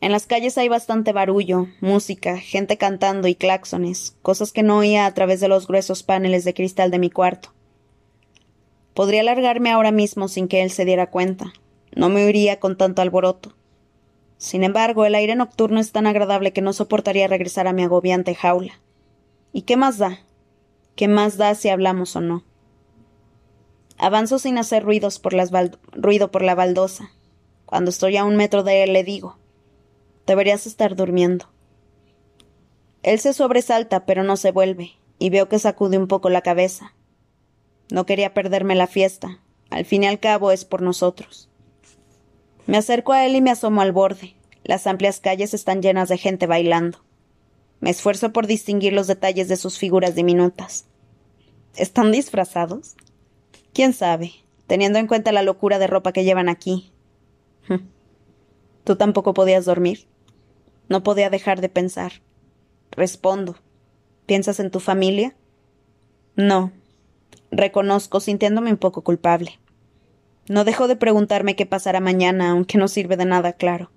En 0.00 0.12
las 0.12 0.24
calles 0.24 0.56
hay 0.56 0.68
bastante 0.68 1.12
barullo, 1.12 1.66
música, 1.80 2.38
gente 2.38 2.78
cantando 2.78 3.28
y 3.28 3.34
claxones, 3.34 4.16
cosas 4.22 4.52
que 4.52 4.62
no 4.62 4.78
oía 4.78 5.04
a 5.04 5.12
través 5.12 5.40
de 5.40 5.48
los 5.48 5.66
gruesos 5.66 6.02
paneles 6.02 6.44
de 6.44 6.54
cristal 6.54 6.90
de 6.90 6.98
mi 6.98 7.10
cuarto. 7.10 7.50
Podría 8.94 9.22
largarme 9.22 9.70
ahora 9.70 9.92
mismo 9.92 10.28
sin 10.28 10.48
que 10.48 10.62
él 10.62 10.70
se 10.70 10.86
diera 10.86 11.10
cuenta. 11.10 11.52
No 11.94 12.08
me 12.08 12.24
oiría 12.24 12.60
con 12.60 12.78
tanto 12.78 13.02
alboroto. 13.02 13.54
Sin 14.38 14.64
embargo, 14.64 15.04
el 15.04 15.14
aire 15.14 15.34
nocturno 15.34 15.80
es 15.80 15.92
tan 15.92 16.06
agradable 16.06 16.52
que 16.52 16.60
no 16.60 16.72
soportaría 16.72 17.28
regresar 17.28 17.66
a 17.66 17.72
mi 17.72 17.82
agobiante 17.82 18.34
jaula. 18.34 18.80
¿Y 19.52 19.62
qué 19.62 19.76
más 19.76 19.98
da? 19.98 20.20
¿Qué 20.94 21.08
más 21.08 21.36
da 21.36 21.54
si 21.54 21.68
hablamos 21.68 22.16
o 22.16 22.20
no? 22.20 22.44
Avanzo 23.98 24.38
sin 24.38 24.58
hacer 24.58 24.84
ruidos 24.84 25.18
por 25.18 25.34
ruido 25.92 26.30
por 26.30 26.42
la 26.42 26.54
baldosa. 26.54 27.10
Cuando 27.64 27.90
estoy 27.90 28.16
a 28.16 28.24
un 28.24 28.36
metro 28.36 28.62
de 28.62 28.84
él 28.84 28.92
le 28.92 29.04
digo 29.04 29.38
Deberías 30.26 30.66
estar 30.66 30.96
durmiendo. 30.96 31.46
Él 33.02 33.20
se 33.20 33.32
sobresalta, 33.32 34.04
pero 34.04 34.24
no 34.24 34.36
se 34.36 34.50
vuelve, 34.50 34.96
y 35.18 35.30
veo 35.30 35.48
que 35.48 35.60
sacude 35.60 35.98
un 35.98 36.08
poco 36.08 36.28
la 36.30 36.42
cabeza. 36.42 36.94
No 37.90 38.04
quería 38.04 38.34
perderme 38.34 38.74
la 38.74 38.88
fiesta. 38.88 39.38
Al 39.70 39.84
fin 39.84 40.02
y 40.02 40.06
al 40.06 40.18
cabo 40.18 40.50
es 40.50 40.64
por 40.64 40.82
nosotros. 40.82 41.48
Me 42.66 42.76
acerco 42.76 43.12
a 43.12 43.24
él 43.24 43.36
y 43.36 43.40
me 43.40 43.50
asomo 43.50 43.80
al 43.80 43.92
borde. 43.92 44.34
Las 44.64 44.86
amplias 44.86 45.20
calles 45.20 45.54
están 45.54 45.82
llenas 45.82 46.08
de 46.08 46.18
gente 46.18 46.46
bailando. 46.46 46.98
Me 47.80 47.90
esfuerzo 47.90 48.32
por 48.32 48.46
distinguir 48.46 48.92
los 48.92 49.06
detalles 49.06 49.48
de 49.48 49.56
sus 49.56 49.78
figuras 49.78 50.14
diminutas. 50.14 50.86
¿Están 51.76 52.10
disfrazados? 52.10 52.96
¿Quién 53.72 53.92
sabe? 53.92 54.32
Teniendo 54.66 54.98
en 54.98 55.06
cuenta 55.06 55.30
la 55.30 55.42
locura 55.42 55.78
de 55.78 55.86
ropa 55.86 56.12
que 56.12 56.24
llevan 56.24 56.48
aquí. 56.48 56.92
¿Tú 58.84 58.96
tampoco 58.96 59.34
podías 59.34 59.64
dormir? 59.64 60.06
No 60.88 61.02
podía 61.02 61.30
dejar 61.30 61.60
de 61.60 61.68
pensar. 61.68 62.12
Respondo. 62.92 63.56
¿Piensas 64.26 64.58
en 64.58 64.70
tu 64.70 64.80
familia? 64.80 65.36
No. 66.34 66.72
Reconozco, 67.50 68.20
sintiéndome 68.20 68.70
un 68.70 68.76
poco 68.76 69.02
culpable. 69.02 69.58
No 70.48 70.64
dejo 70.64 70.86
de 70.88 70.96
preguntarme 70.96 71.56
qué 71.56 71.66
pasará 71.66 72.00
mañana, 72.00 72.50
aunque 72.50 72.78
no 72.78 72.88
sirve 72.88 73.16
de 73.16 73.24
nada 73.24 73.52
claro. 73.54 73.90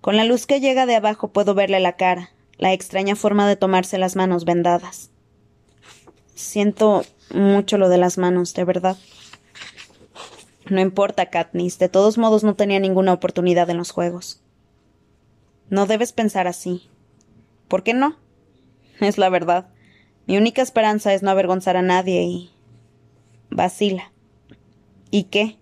Con 0.00 0.16
la 0.16 0.24
luz 0.24 0.46
que 0.46 0.60
llega 0.60 0.86
de 0.86 0.96
abajo 0.96 1.28
puedo 1.28 1.54
verle 1.54 1.80
la 1.80 1.96
cara, 1.96 2.30
la 2.58 2.72
extraña 2.72 3.16
forma 3.16 3.48
de 3.48 3.56
tomarse 3.56 3.98
las 3.98 4.16
manos 4.16 4.44
vendadas. 4.44 5.10
Siento 6.34 7.04
mucho 7.34 7.78
lo 7.78 7.88
de 7.88 7.98
las 7.98 8.18
manos, 8.18 8.54
de 8.54 8.64
verdad. 8.64 8.96
No 10.68 10.80
importa, 10.80 11.26
Katniss, 11.26 11.78
de 11.78 11.88
todos 11.88 12.16
modos 12.16 12.44
no 12.44 12.54
tenía 12.54 12.78
ninguna 12.78 13.12
oportunidad 13.12 13.68
en 13.70 13.78
los 13.78 13.90
juegos. 13.90 14.42
No 15.68 15.86
debes 15.86 16.12
pensar 16.12 16.46
así. 16.46 16.88
¿Por 17.68 17.82
qué 17.82 17.94
no? 17.94 18.16
Es 19.00 19.18
la 19.18 19.28
verdad. 19.28 19.68
Mi 20.26 20.36
única 20.36 20.62
esperanza 20.62 21.14
es 21.14 21.22
no 21.22 21.30
avergonzar 21.30 21.76
a 21.76 21.82
nadie 21.82 22.22
y. 22.22 22.50
vacila. 23.50 24.12
¿Y 25.10 25.24
qué? 25.24 25.56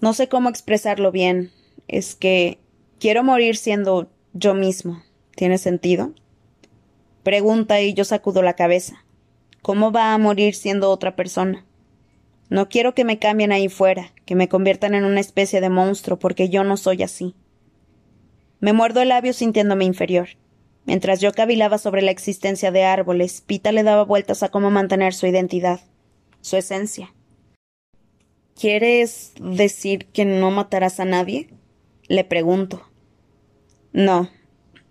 No 0.00 0.12
sé 0.12 0.28
cómo 0.28 0.48
expresarlo 0.48 1.12
bien. 1.12 1.50
Es 1.86 2.14
que 2.14 2.58
quiero 2.98 3.24
morir 3.24 3.56
siendo 3.56 4.10
yo 4.32 4.54
mismo. 4.54 5.02
¿Tiene 5.34 5.58
sentido? 5.58 6.12
Pregunta 7.22 7.80
y 7.80 7.94
yo 7.94 8.04
sacudo 8.04 8.42
la 8.42 8.54
cabeza. 8.54 9.04
¿Cómo 9.62 9.92
va 9.92 10.14
a 10.14 10.18
morir 10.18 10.54
siendo 10.54 10.90
otra 10.90 11.14
persona? 11.16 11.66
No 12.48 12.68
quiero 12.68 12.94
que 12.94 13.04
me 13.04 13.18
cambien 13.18 13.52
ahí 13.52 13.68
fuera, 13.68 14.12
que 14.24 14.34
me 14.34 14.48
conviertan 14.48 14.94
en 14.94 15.04
una 15.04 15.20
especie 15.20 15.60
de 15.60 15.68
monstruo, 15.68 16.18
porque 16.18 16.48
yo 16.48 16.64
no 16.64 16.76
soy 16.78 17.02
así. 17.02 17.34
Me 18.60 18.72
muerdo 18.72 19.02
el 19.02 19.10
labio 19.10 19.34
sintiéndome 19.34 19.84
inferior. 19.84 20.28
Mientras 20.86 21.20
yo 21.20 21.32
cavilaba 21.32 21.76
sobre 21.76 22.00
la 22.00 22.10
existencia 22.10 22.70
de 22.70 22.84
árboles, 22.84 23.42
Pita 23.42 23.72
le 23.72 23.82
daba 23.82 24.04
vueltas 24.04 24.42
a 24.42 24.48
cómo 24.48 24.70
mantener 24.70 25.12
su 25.12 25.26
identidad, 25.26 25.80
su 26.40 26.56
esencia. 26.56 27.12
¿Quieres 28.58 29.34
decir 29.40 30.06
que 30.06 30.24
no 30.24 30.50
matarás 30.50 30.98
a 30.98 31.04
nadie? 31.04 31.48
Le 32.08 32.24
pregunto. 32.24 32.82
No. 33.92 34.28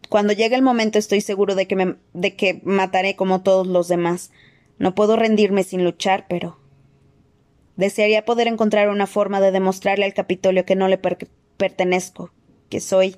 Cuando 0.08 0.32
llegue 0.32 0.56
el 0.56 0.62
momento 0.62 0.98
estoy 0.98 1.20
seguro 1.20 1.54
de 1.54 1.68
que, 1.68 1.76
me, 1.76 1.96
de 2.14 2.38
que 2.38 2.62
mataré 2.64 3.18
como 3.18 3.44
todos 3.44 3.68
los 3.68 3.90
demás, 3.90 4.32
no 4.80 4.96
puedo 4.96 5.18
rendirme 5.18 5.66
sin 5.66 5.84
luchar, 5.84 6.28
pero. 6.30 6.58
Desearía 7.76 8.24
poder 8.24 8.48
encontrar 8.48 8.88
una 8.88 9.06
forma 9.06 9.42
de 9.42 9.52
demostrarle 9.52 10.06
al 10.06 10.14
Capitolio 10.14 10.64
que 10.64 10.78
no 10.78 10.88
le 10.88 10.98
pertenezco, 11.58 12.32
que 12.70 12.80
soy 12.80 13.18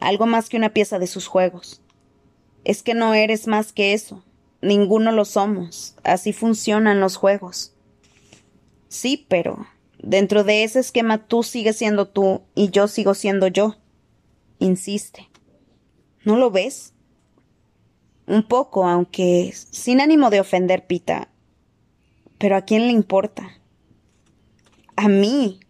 algo 0.00 0.24
más 0.24 0.48
que 0.48 0.56
una 0.56 0.72
pieza 0.72 0.98
de 0.98 1.08
sus 1.08 1.26
juegos. 1.26 1.82
Es 2.64 2.82
que 2.82 2.94
no 2.94 3.12
eres 3.12 3.46
más 3.46 3.74
que 3.74 3.92
eso. 3.92 4.24
Ninguno 4.62 5.12
lo 5.12 5.26
somos. 5.26 5.94
Así 6.04 6.32
funcionan 6.32 7.00
los 7.00 7.16
juegos. 7.16 7.74
Sí, 8.88 9.26
pero 9.28 9.66
dentro 10.02 10.44
de 10.44 10.64
ese 10.64 10.80
esquema 10.80 11.26
tú 11.26 11.42
sigues 11.42 11.76
siendo 11.76 12.08
tú 12.08 12.42
y 12.54 12.70
yo 12.70 12.88
sigo 12.88 13.14
siendo 13.14 13.46
yo. 13.46 13.76
Insiste. 14.58 15.28
¿No 16.24 16.36
lo 16.36 16.50
ves? 16.50 16.92
Un 18.26 18.46
poco, 18.46 18.86
aunque 18.86 19.52
sin 19.54 20.00
ánimo 20.00 20.30
de 20.30 20.40
ofender, 20.40 20.86
Pita. 20.86 21.28
Pero 22.38 22.56
¿a 22.56 22.62
quién 22.62 22.86
le 22.86 22.92
importa? 22.92 23.60
A 24.96 25.08
mí. 25.08 25.60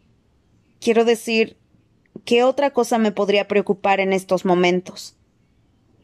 Quiero 0.80 1.04
decir, 1.04 1.56
¿qué 2.24 2.42
otra 2.42 2.70
cosa 2.70 2.98
me 2.98 3.12
podría 3.12 3.48
preocupar 3.48 4.00
en 4.00 4.12
estos 4.12 4.44
momentos? 4.44 5.16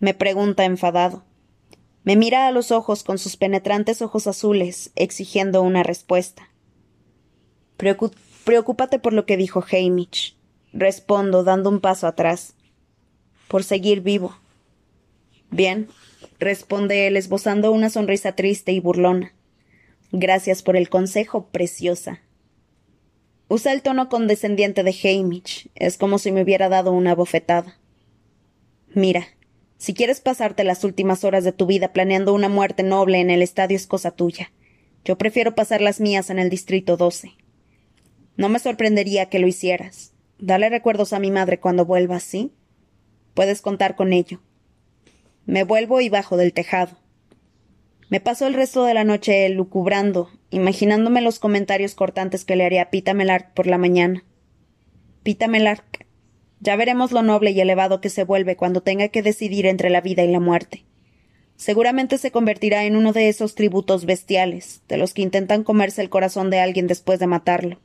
Me 0.01 0.15
pregunta 0.15 0.65
enfadado. 0.65 1.25
Me 2.05 2.15
mira 2.15 2.47
a 2.47 2.53
los 2.53 2.71
ojos 2.71 3.03
con 3.03 3.19
sus 3.19 3.37
penetrantes 3.37 4.01
ojos 4.01 4.27
azules, 4.27 4.93
exigiendo 4.95 5.63
una 5.63 5.83
respuesta. 5.83 6.51
Preocúpate 7.77 8.99
por 8.99 9.13
lo 9.13 9.27
que 9.27 9.37
dijo 9.37 9.65
Hamish. 9.71 10.37
Respondo, 10.73 11.45
dando 11.45 11.71
un 11.71 11.81
paso 11.81 12.07
atrás. 12.07 12.55
Por 13.49 13.65
seguir 13.65 14.01
vivo. 14.01 14.37
Bien, 15.51 15.89
responde 16.39 17.07
él, 17.07 17.17
esbozando 17.17 17.73
una 17.73 17.91
sonrisa 17.91 18.33
triste 18.33 18.73
y 18.73 18.81
burlona. 18.81 19.33
Gracias 20.13 20.63
por 20.63 20.77
el 20.77 20.89
consejo, 20.89 21.47
preciosa. 21.47 22.21
Usa 23.49 23.73
el 23.73 23.83
tono 23.83 24.09
condescendiente 24.09 24.83
de 24.83 24.91
Hamish. 25.05 25.71
Es 25.75 25.97
como 25.99 26.19
si 26.19 26.33
me 26.33 26.43
hubiera 26.43 26.69
dado 26.69 26.93
una 26.93 27.15
bofetada. 27.15 27.79
Mira, 28.93 29.29
si 29.79 29.95
quieres 29.95 30.21
pasarte 30.21 30.65
las 30.65 30.85
últimas 30.85 31.23
horas 31.23 31.45
de 31.45 31.53
tu 31.53 31.67
vida 31.67 31.93
planeando 31.93 32.33
una 32.33 32.49
muerte 32.49 32.83
noble 32.83 33.21
en 33.21 33.31
el 33.31 33.43
estadio 33.43 33.77
es 33.77 33.87
cosa 33.87 34.11
tuya. 34.11 34.53
Yo 35.05 35.17
prefiero 35.19 35.55
pasar 35.55 35.81
las 35.81 36.01
mías 36.01 36.31
en 36.31 36.39
el 36.39 36.51
Distrito 36.51 36.97
12. 36.97 37.33
No 38.37 38.49
me 38.49 38.59
sorprendería 38.59 39.27
que 39.27 39.39
lo 39.39 39.47
hicieras. 39.47 40.13
Dale 40.39 40.69
recuerdos 40.69 41.13
a 41.13 41.19
mi 41.19 41.31
madre 41.31 41.59
cuando 41.59 41.87
vuelvas, 41.87 42.23
¿sí? 42.23 42.53
Puedes 43.35 43.63
contar 43.63 43.97
con 43.97 44.13
ello. 44.13 44.41
Me 45.47 45.65
vuelvo 45.65 46.01
y 46.01 46.09
bajo 46.09 46.37
del 46.37 46.53
tejado. 46.53 46.99
Me 48.09 48.21
paso 48.21 48.47
el 48.47 48.55
resto 48.55 48.85
de 48.85 48.95
la 48.95 49.05
noche 49.05 49.49
lucubrando, 49.49 50.31
imaginándome 50.51 51.23
los 51.23 51.39
comentarios 51.39 51.95
cortantes 51.95 52.45
que 52.45 52.57
le 52.57 52.65
haría 52.65 52.83
a 52.83 52.91
Pita 52.91 53.15
Melark 53.15 53.53
por 53.55 53.67
la 53.67 53.79
mañana. 53.79 54.25
Pita 55.23 55.49
Melark. 55.49 56.07
Ya 56.61 56.77
veremos 56.77 57.13
lo 57.13 57.23
noble 57.23 57.51
y 57.51 57.61
elevado 57.61 58.01
que 58.01 58.11
se 58.11 58.25
vuelve 58.25 58.57
cuando 58.57 58.83
tenga 58.83 59.09
que 59.09 59.23
decidir 59.23 59.67
entre 59.67 59.91
la 59.91 60.01
vida 60.01 60.23
y 60.23 60.31
la 60.31 60.41
muerte. 60.41 60.85
Seguramente 61.57 62.19
se 62.19 62.31
convertirá 62.31 62.85
en 62.85 62.97
uno 62.97 63.13
de 63.13 63.29
esos 63.29 63.55
tributos 63.55 64.05
bestiales, 64.05 64.83
de 64.89 64.99
los 64.99 65.15
que 65.15 65.23
intentan 65.23 65.65
comerse 65.65 66.03
el 66.03 66.11
corazón 66.11 66.51
de 66.51 66.61
alguien 66.61 66.87
después 66.87 67.19
de 67.19 67.27
matarlo. 67.27 67.81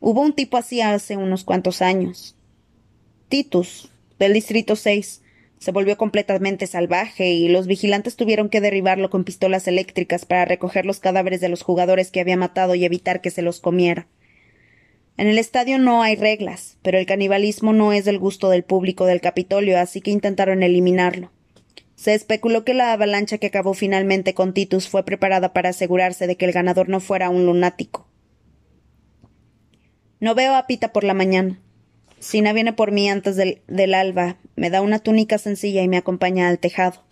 Hubo 0.00 0.22
un 0.22 0.32
tipo 0.32 0.56
así 0.56 0.80
hace 0.80 1.16
unos 1.16 1.44
cuantos 1.44 1.82
años. 1.82 2.36
Titus, 3.28 3.90
del 4.18 4.32
Distrito 4.32 4.76
6, 4.76 5.22
se 5.58 5.72
volvió 5.72 5.96
completamente 5.96 6.66
salvaje 6.66 7.30
y 7.30 7.48
los 7.48 7.66
vigilantes 7.66 8.14
tuvieron 8.16 8.48
que 8.48 8.60
derribarlo 8.60 9.10
con 9.10 9.24
pistolas 9.24 9.66
eléctricas 9.66 10.24
para 10.24 10.44
recoger 10.44 10.86
los 10.86 11.00
cadáveres 11.00 11.40
de 11.40 11.48
los 11.48 11.62
jugadores 11.62 12.10
que 12.10 12.20
había 12.20 12.36
matado 12.36 12.74
y 12.74 12.84
evitar 12.84 13.20
que 13.20 13.30
se 13.30 13.42
los 13.42 13.60
comiera. 13.60 14.06
En 15.16 15.26
el 15.26 15.38
estadio 15.38 15.78
no 15.80 16.02
hay 16.02 16.14
reglas, 16.14 16.78
pero 16.82 16.96
el 16.96 17.06
canibalismo 17.06 17.72
no 17.72 17.92
es 17.92 18.04
del 18.04 18.20
gusto 18.20 18.50
del 18.50 18.62
público 18.62 19.04
del 19.04 19.20
Capitolio, 19.20 19.78
así 19.78 20.00
que 20.00 20.12
intentaron 20.12 20.62
eliminarlo. 20.62 21.32
Se 21.96 22.14
especuló 22.14 22.64
que 22.64 22.74
la 22.74 22.92
avalancha 22.92 23.38
que 23.38 23.48
acabó 23.48 23.74
finalmente 23.74 24.32
con 24.32 24.54
Titus 24.54 24.88
fue 24.88 25.04
preparada 25.04 25.52
para 25.52 25.70
asegurarse 25.70 26.28
de 26.28 26.36
que 26.36 26.44
el 26.44 26.52
ganador 26.52 26.88
no 26.88 27.00
fuera 27.00 27.30
un 27.30 27.46
lunático. 27.46 28.07
No 30.20 30.34
veo 30.34 30.54
a 30.54 30.66
Pita 30.66 30.92
por 30.92 31.04
la 31.04 31.14
mañana. 31.14 31.60
Sina 32.18 32.52
viene 32.52 32.72
por 32.72 32.90
mí 32.90 33.08
antes 33.08 33.36
del, 33.36 33.94
alba, 33.94 34.36
me 34.56 34.70
da 34.70 34.82
una 34.82 34.98
túnica 34.98 35.38
sencilla 35.38 35.82
y 35.82 35.88
me 35.88 35.96
acompaña 35.96 36.48
al 36.48 36.58
tejado. 36.58 37.04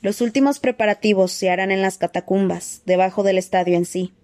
Los 0.00 0.20
últimos 0.20 0.60
preparativos 0.60 1.32
se 1.32 1.50
harán 1.50 1.70
en 1.70 1.82
las 1.82 1.98
catacumbas, 1.98 2.82
debajo 2.86 3.22
del 3.22 3.36
estadio 3.36 3.76
en 3.76 3.84
sí. 3.84 4.14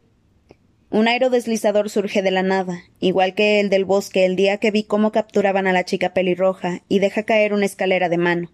Un 0.90 1.08
aerodeslizador 1.08 1.90
surge 1.90 2.22
de 2.22 2.30
la 2.30 2.42
nada, 2.42 2.84
igual 3.00 3.34
que 3.34 3.60
el 3.60 3.68
del 3.68 3.84
bosque 3.84 4.24
el 4.24 4.36
día 4.36 4.58
que 4.58 4.70
vi 4.70 4.84
cómo 4.84 5.12
capturaban 5.12 5.66
a 5.66 5.72
la 5.72 5.84
chica 5.84 6.14
pelirroja, 6.14 6.82
y 6.88 7.00
deja 7.00 7.24
caer 7.24 7.52
una 7.52 7.66
escalera 7.66 8.08
de 8.08 8.18
mano. 8.18 8.52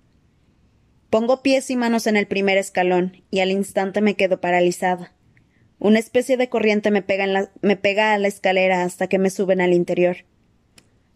Pongo 1.11 1.43
pies 1.43 1.71
y 1.71 1.77
manos 1.77 2.07
en 2.07 2.17
el 2.17 2.27
primer 2.27 2.57
escalón, 2.57 3.23
y 3.31 3.41
al 3.41 3.51
instante 3.51 4.01
me 4.01 4.15
quedo 4.15 4.41
paralizada. 4.41 5.13
Una 5.81 5.99
especie 5.99 6.37
de 6.37 6.49
corriente 6.49 6.91
me 6.91 7.03
pega, 7.03 7.51
me 7.63 7.77
pega 7.77 8.13
a 8.13 8.19
la 8.19 8.29
escalera 8.29 8.85
hasta 8.85 9.09
que 9.09 9.19
me 9.19 9.31
suben 9.31 9.61
al 9.61 9.73
interior. 9.73 10.19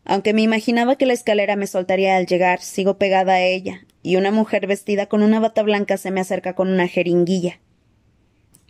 Aunque 0.07 0.33
me 0.33 0.43
imaginaba 0.43 0.97
que 0.97 1.07
la 1.07 1.13
escalera 1.13 1.55
me 1.55 1.67
soltaría 1.67 2.17
al 2.17 2.27
llegar, 2.27 2.61
sigo 2.63 2.99
pegada 2.99 3.35
a 3.35 3.43
ella, 3.43 3.87
y 4.03 4.17
una 4.17 4.31
mujer 4.31 4.67
vestida 4.67 5.07
con 5.07 5.23
una 5.23 5.39
bata 5.39 5.63
blanca 5.63 5.99
se 5.99 6.11
me 6.11 6.21
acerca 6.21 6.55
con 6.55 6.69
una 6.69 6.89
jeringuilla. 6.89 7.61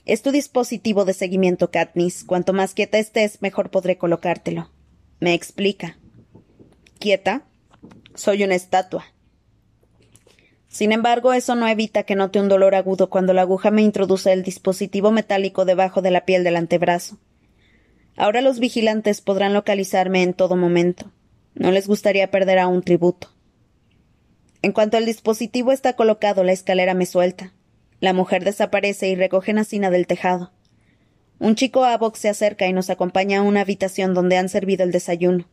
Es 0.04 0.22
tu 0.22 0.32
dispositivo 0.32 1.04
de 1.04 1.14
seguimiento, 1.14 1.70
Katniss. 1.70 2.24
Cuanto 2.24 2.52
más 2.52 2.74
quieta 2.74 2.98
estés, 2.98 3.40
mejor 3.40 3.70
podré 3.70 3.96
colocártelo. 3.96 4.70
Me 5.20 5.32
explica. 5.32 5.96
¿Quieta? 6.98 7.42
Soy 8.14 8.44
una 8.44 8.56
estatua. 8.56 9.06
Sin 10.74 10.90
embargo, 10.90 11.32
eso 11.32 11.54
no 11.54 11.68
evita 11.68 12.02
que 12.02 12.16
note 12.16 12.40
un 12.40 12.48
dolor 12.48 12.74
agudo 12.74 13.08
cuando 13.08 13.32
la 13.32 13.42
aguja 13.42 13.70
me 13.70 13.82
introduce 13.82 14.32
el 14.32 14.42
dispositivo 14.42 15.12
metálico 15.12 15.64
debajo 15.64 16.02
de 16.02 16.10
la 16.10 16.24
piel 16.24 16.42
del 16.42 16.56
antebrazo. 16.56 17.16
Ahora 18.16 18.40
los 18.40 18.58
vigilantes 18.58 19.20
podrán 19.20 19.54
localizarme 19.54 20.24
en 20.24 20.34
todo 20.34 20.56
momento. 20.56 21.12
No 21.54 21.70
les 21.70 21.86
gustaría 21.86 22.32
perder 22.32 22.58
a 22.58 22.66
un 22.66 22.82
tributo. 22.82 23.28
En 24.62 24.72
cuanto 24.72 24.96
el 24.96 25.06
dispositivo 25.06 25.70
está 25.70 25.92
colocado, 25.92 26.42
la 26.42 26.50
escalera 26.50 26.92
me 26.94 27.06
suelta. 27.06 27.52
La 28.00 28.12
mujer 28.12 28.42
desaparece 28.42 29.08
y 29.08 29.14
recoge 29.14 29.52
Nacina 29.52 29.90
del 29.90 30.08
tejado. 30.08 30.50
Un 31.38 31.54
chico 31.54 31.84
Avox 31.84 32.18
se 32.18 32.30
acerca 32.30 32.66
y 32.66 32.72
nos 32.72 32.90
acompaña 32.90 33.38
a 33.38 33.42
una 33.42 33.60
habitación 33.60 34.12
donde 34.12 34.38
han 34.38 34.48
servido 34.48 34.82
el 34.82 34.90
desayuno. 34.90 35.48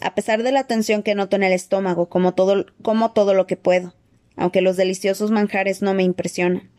A 0.00 0.16
pesar 0.16 0.42
de 0.42 0.50
la 0.50 0.64
tensión 0.64 1.04
que 1.04 1.14
noto 1.14 1.36
en 1.36 1.44
el 1.44 1.52
estómago, 1.52 2.08
como 2.08 2.34
todo, 2.34 2.66
como 2.82 3.12
todo 3.12 3.32
lo 3.32 3.46
que 3.46 3.56
puedo, 3.56 3.94
aunque 4.36 4.60
los 4.60 4.76
deliciosos 4.76 5.30
manjares 5.30 5.82
no 5.82 5.94
me 5.94 6.02
impresionan. 6.02 6.70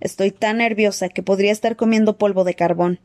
Estoy 0.00 0.30
tan 0.32 0.58
nerviosa 0.58 1.08
que 1.08 1.22
podría 1.22 1.52
estar 1.52 1.76
comiendo 1.76 2.18
polvo 2.18 2.44
de 2.44 2.54
carbón. 2.54 2.98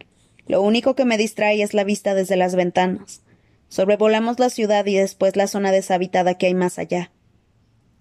Lo 0.47 0.61
único 0.61 0.95
que 0.95 1.05
me 1.05 1.17
distrae 1.17 1.61
es 1.61 1.73
la 1.73 1.83
vista 1.83 2.15
desde 2.15 2.37
las 2.37 2.55
ventanas. 2.55 3.21
Sobrevolamos 3.69 4.39
la 4.39 4.49
ciudad 4.49 4.85
y 4.85 4.95
después 4.95 5.35
la 5.35 5.47
zona 5.47 5.71
deshabitada 5.71 6.35
que 6.37 6.47
hay 6.47 6.53
más 6.53 6.79
allá. 6.79 7.11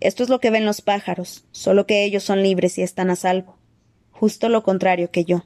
Esto 0.00 0.22
es 0.22 0.28
lo 0.28 0.40
que 0.40 0.50
ven 0.50 0.64
los 0.64 0.80
pájaros, 0.80 1.44
solo 1.50 1.86
que 1.86 2.04
ellos 2.04 2.22
son 2.22 2.42
libres 2.42 2.78
y 2.78 2.82
están 2.82 3.10
a 3.10 3.16
salvo. 3.16 3.58
Justo 4.10 4.48
lo 4.48 4.62
contrario 4.62 5.10
que 5.10 5.24
yo. 5.24 5.44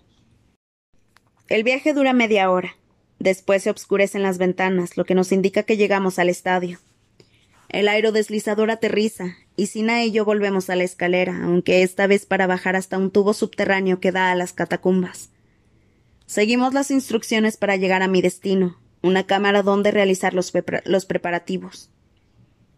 El 1.49 1.65
viaje 1.65 1.93
dura 1.93 2.13
media 2.13 2.51
hora. 2.51 2.77
Después 3.19 3.65
se 3.65 3.71
obscurecen 3.71 4.23
las 4.23 4.39
ventanas, 4.39 4.97
lo 4.97 5.05
que 5.05 5.15
nos 5.15 5.33
indica 5.33 5.65
que 5.65 5.77
llegamos 5.77 6.19
al 6.19 6.29
estadio. 6.29 6.79
El 7.71 7.87
aerodeslizador 7.87 8.73
aterriza, 8.73 9.37
y 9.57 9.67
Sina 9.67 10.05
y 10.05 10.11
yo 10.11 10.25
volvemos 10.25 10.69
a 10.71 10.75
la 10.75 10.83
escalera, 10.83 11.41
aunque 11.45 11.85
esta 11.85 12.09
vez 12.09 12.27
para 12.27 12.49
bajar 12.49 12.75
hasta 12.75 12.99
un 12.99 13.13
tubo 13.13 13.33
subterráneo 13.33 14.01
que 14.01 14.11
da 14.11 14.33
a 14.33 14.35
las 14.35 14.53
catacumbas. 14.53 15.31
Seguimos 16.27 16.75
las 16.75 16.91
instrucciones 16.91 17.57
para 17.57 17.77
llegar 17.77 18.03
a 18.03 18.09
mi 18.09 18.23
destino, 18.23 18.77
una 19.03 19.25
cámara 19.25 19.63
donde 19.63 19.93
realizar 19.93 20.35
los, 20.35 20.53
los 20.85 21.07
preparativos. 21.07 21.91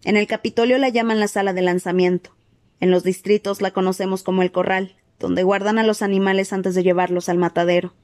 En 0.04 0.18
el 0.18 0.26
Capitolio 0.26 0.76
la 0.76 0.90
llaman 0.90 1.20
la 1.20 1.28
sala 1.28 1.54
de 1.54 1.62
lanzamiento. 1.62 2.36
En 2.78 2.90
los 2.90 3.02
distritos 3.02 3.62
la 3.62 3.70
conocemos 3.70 4.22
como 4.22 4.42
el 4.42 4.52
corral, 4.52 4.96
donde 5.18 5.42
guardan 5.42 5.78
a 5.78 5.84
los 5.84 6.02
animales 6.02 6.52
antes 6.52 6.74
de 6.74 6.82
llevarlos 6.82 7.30
al 7.30 7.38
matadero. 7.38 7.94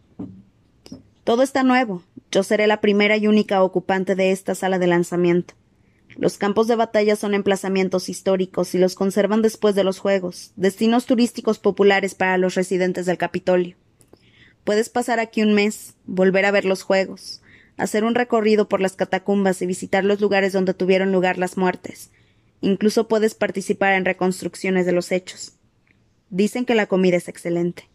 Todo 1.25 1.43
está 1.43 1.65
nuevo. 1.65 2.03
Yo 2.31 2.43
seré 2.45 2.67
la 2.67 2.81
primera 2.81 3.19
y 3.19 3.27
única 3.27 3.63
ocupante 3.63 4.15
de 4.15 4.31
esta 4.33 4.55
sala 4.55 4.79
de 4.79 4.87
lanzamiento. 4.87 5.53
Los 6.19 6.37
campos 6.37 6.67
de 6.67 6.75
batalla 6.75 7.15
son 7.15 7.33
emplazamientos 7.33 8.09
históricos 8.09 8.75
y 8.75 8.79
los 8.79 8.97
conservan 8.97 9.41
después 9.41 9.77
de 9.77 9.85
los 9.85 10.01
Juegos, 10.01 10.51
destinos 10.57 11.07
turísticos 11.07 11.61
populares 11.61 12.17
para 12.17 12.39
los 12.39 12.57
residentes 12.57 13.07
del 13.07 13.19
Capitolio. 13.19 13.77
Puedes 14.65 14.89
pasar 14.89 15.21
aquí 15.21 15.43
un 15.43 15.55
mes, 15.55 15.95
volver 16.07 16.45
a 16.45 16.51
ver 16.51 16.65
los 16.65 16.83
Juegos, 16.83 17.41
hacer 17.77 18.03
un 18.03 18.17
recorrido 18.17 18.69
por 18.69 18.81
las 18.81 18.97
catacumbas 18.97 19.63
y 19.63 19.67
visitar 19.67 20.05
los 20.05 20.21
lugares 20.21 20.53
donde 20.53 20.75
tuvieron 20.75 21.13
lugar 21.13 21.39
las 21.39 21.57
muertes. 21.57 22.11
Incluso 22.61 23.07
puedes 23.07 23.37
participar 23.37 23.93
en 23.93 24.05
reconstrucciones 24.05 24.87
de 24.87 24.93
los 24.93 25.13
hechos. 25.13 25.53
Dicen 26.31 26.65
que 26.65 26.75
la 26.75 26.87
comida 26.87 27.17
es 27.17 27.29
excelente. 27.29 27.89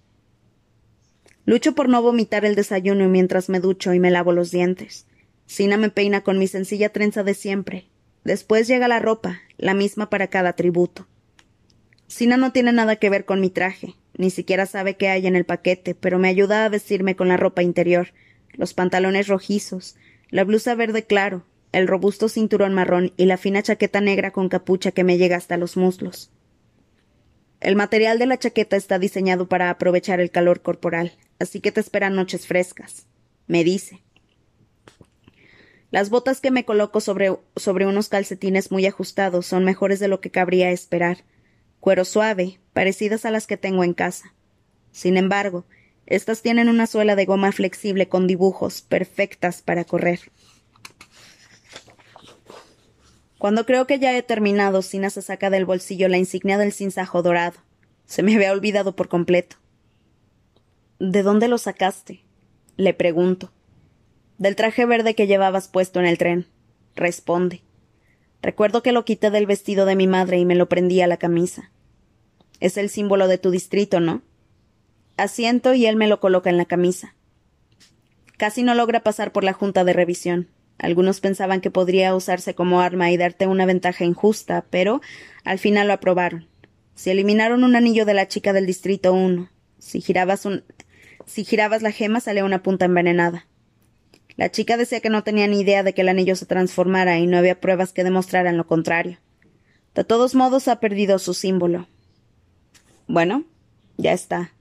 Lucho 1.45 1.75
por 1.75 1.89
no 1.89 2.01
vomitar 2.01 2.45
el 2.45 2.55
desayuno 2.55 3.09
mientras 3.09 3.49
me 3.49 3.59
ducho 3.59 3.93
y 3.93 3.99
me 3.99 4.11
lavo 4.11 4.31
los 4.31 4.49
dientes. 4.49 5.07
Sina 5.45 5.75
me 5.75 5.89
peina 5.89 6.23
con 6.23 6.39
mi 6.39 6.47
sencilla 6.47 6.87
trenza 6.87 7.23
de 7.23 7.33
siempre. 7.33 7.89
Después 8.23 8.67
llega 8.67 8.87
la 8.87 8.99
ropa, 8.99 9.41
la 9.57 9.73
misma 9.73 10.09
para 10.09 10.27
cada 10.27 10.53
tributo. 10.53 11.07
Sina 12.07 12.37
no 12.37 12.51
tiene 12.51 12.71
nada 12.71 12.95
que 12.95 13.09
ver 13.09 13.25
con 13.25 13.41
mi 13.41 13.49
traje, 13.49 13.95
ni 14.17 14.29
siquiera 14.29 14.65
sabe 14.65 14.95
qué 14.95 15.09
hay 15.09 15.27
en 15.27 15.35
el 15.35 15.45
paquete, 15.45 15.95
pero 15.95 16.19
me 16.19 16.29
ayuda 16.29 16.65
a 16.65 16.69
vestirme 16.69 17.15
con 17.15 17.27
la 17.27 17.37
ropa 17.37 17.63
interior, 17.63 18.13
los 18.53 18.73
pantalones 18.73 19.27
rojizos, 19.27 19.95
la 20.29 20.43
blusa 20.43 20.75
verde 20.75 21.03
claro, 21.03 21.43
el 21.71 21.87
robusto 21.87 22.29
cinturón 22.29 22.73
marrón 22.73 23.11
y 23.17 23.25
la 23.25 23.37
fina 23.37 23.63
chaqueta 23.63 23.99
negra 23.99 24.31
con 24.31 24.47
capucha 24.47 24.91
que 24.91 25.03
me 25.03 25.17
llega 25.17 25.37
hasta 25.37 25.57
los 25.57 25.75
muslos. 25.75 26.31
El 27.59 27.75
material 27.75 28.19
de 28.19 28.27
la 28.27 28.37
chaqueta 28.37 28.75
está 28.75 28.99
diseñado 28.99 29.47
para 29.47 29.69
aprovechar 29.69 30.19
el 30.19 30.31
calor 30.31 30.61
corporal, 30.61 31.13
así 31.39 31.61
que 31.61 31.71
te 31.71 31.79
esperan 31.79 32.15
noches 32.15 32.45
frescas, 32.45 33.07
me 33.47 33.63
dice. 33.63 34.03
Las 35.93 36.09
botas 36.09 36.41
que 36.41 36.49
me 36.49 36.65
coloco 36.65 37.01
sobre, 37.01 37.37
sobre 37.55 37.85
unos 37.85 38.09
calcetines 38.09 38.71
muy 38.71 38.87
ajustados 38.87 39.45
son 39.45 39.63
mejores 39.63 39.99
de 39.99 40.07
lo 40.07 40.21
que 40.21 40.31
cabría 40.31 40.71
esperar. 40.71 41.19
Cuero 41.79 42.03
suave, 42.03 42.59
parecidas 42.73 43.25
a 43.25 43.29
las 43.29 43.45
que 43.45 43.57
tengo 43.57 43.83
en 43.83 43.93
casa. 43.93 44.33
Sin 44.91 45.17
embargo, 45.17 45.65
estas 46.07 46.41
tienen 46.41 46.67
una 46.67 46.87
suela 46.87 47.15
de 47.15 47.25
goma 47.25 47.51
flexible 47.51 48.09
con 48.09 48.25
dibujos, 48.25 48.81
perfectas 48.81 49.61
para 49.61 49.83
correr. 49.83 50.31
Cuando 53.37 53.67
creo 53.67 53.85
que 53.85 53.99
ya 53.99 54.17
he 54.17 54.23
terminado, 54.23 54.81
Sina 54.81 55.11
se 55.11 55.21
saca 55.21 55.51
del 55.51 55.65
bolsillo 55.65 56.07
la 56.07 56.17
insignia 56.17 56.57
del 56.57 56.73
cinzajo 56.73 57.21
dorado. 57.21 57.59
Se 58.07 58.23
me 58.23 58.33
había 58.33 58.51
olvidado 58.51 58.95
por 58.95 59.09
completo. 59.09 59.57
¿De 60.97 61.21
dónde 61.21 61.47
lo 61.47 61.59
sacaste? 61.59 62.23
Le 62.77 62.95
pregunto. 62.95 63.51
Del 64.37 64.55
traje 64.55 64.85
verde 64.85 65.15
que 65.15 65.27
llevabas 65.27 65.67
puesto 65.67 65.99
en 65.99 66.05
el 66.05 66.17
tren. 66.17 66.47
Responde. 66.95 67.61
Recuerdo 68.41 68.83
que 68.83 68.91
lo 68.91 69.05
quité 69.05 69.31
del 69.31 69.45
vestido 69.45 69.85
de 69.85 69.95
mi 69.95 70.07
madre 70.07 70.37
y 70.37 70.45
me 70.45 70.55
lo 70.55 70.67
prendí 70.67 71.01
a 71.01 71.07
la 71.07 71.17
camisa. 71.17 71.71
Es 72.59 72.77
el 72.77 72.89
símbolo 72.89 73.27
de 73.27 73.37
tu 73.37 73.51
distrito, 73.51 73.99
¿no? 73.99 74.21
Asiento 75.15 75.73
y 75.73 75.85
él 75.85 75.95
me 75.95 76.07
lo 76.07 76.19
coloca 76.19 76.49
en 76.49 76.57
la 76.57 76.65
camisa. 76.65 77.15
Casi 78.37 78.63
no 78.63 78.73
logra 78.75 79.01
pasar 79.01 79.31
por 79.31 79.43
la 79.43 79.53
junta 79.53 79.83
de 79.83 79.93
revisión. 79.93 80.49
Algunos 80.79 81.21
pensaban 81.21 81.61
que 81.61 81.71
podría 81.71 82.15
usarse 82.15 82.55
como 82.55 82.81
arma 82.81 83.11
y 83.11 83.17
darte 83.17 83.47
una 83.47 83.65
ventaja 83.65 84.03
injusta, 84.03 84.65
pero 84.69 85.01
al 85.43 85.59
final 85.59 85.87
lo 85.87 85.93
aprobaron. 85.93 86.47
Si 86.95 87.09
eliminaron 87.09 87.63
un 87.63 87.75
anillo 87.75 88.05
de 88.05 88.13
la 88.13 88.27
chica 88.27 88.53
del 88.53 88.65
distrito 88.65 89.13
1, 89.13 89.49
si 89.77 90.01
girabas 90.01 90.45
un 90.45 90.63
si 91.25 91.45
girabas 91.45 91.81
la 91.81 91.91
gema 91.91 92.19
salía 92.19 92.43
una 92.43 92.63
punta 92.63 92.85
envenenada. 92.85 93.47
La 94.35 94.51
chica 94.51 94.77
decía 94.77 94.99
que 94.99 95.09
no 95.09 95.23
tenía 95.23 95.47
ni 95.47 95.61
idea 95.61 95.83
de 95.83 95.93
que 95.93 96.01
el 96.01 96.09
anillo 96.09 96.35
se 96.35 96.45
transformara 96.45 97.19
y 97.19 97.27
no 97.27 97.37
había 97.37 97.59
pruebas 97.59 97.93
que 97.93 98.03
demostraran 98.03 98.57
lo 98.57 98.65
contrario. 98.65 99.19
De 99.93 100.03
todos 100.03 100.33
modos 100.33 100.67
ha 100.67 100.79
perdido 100.79 101.19
su 101.19 101.33
símbolo. 101.33 101.87
Bueno, 103.07 103.43
ya 103.97 104.13
está. 104.13 104.51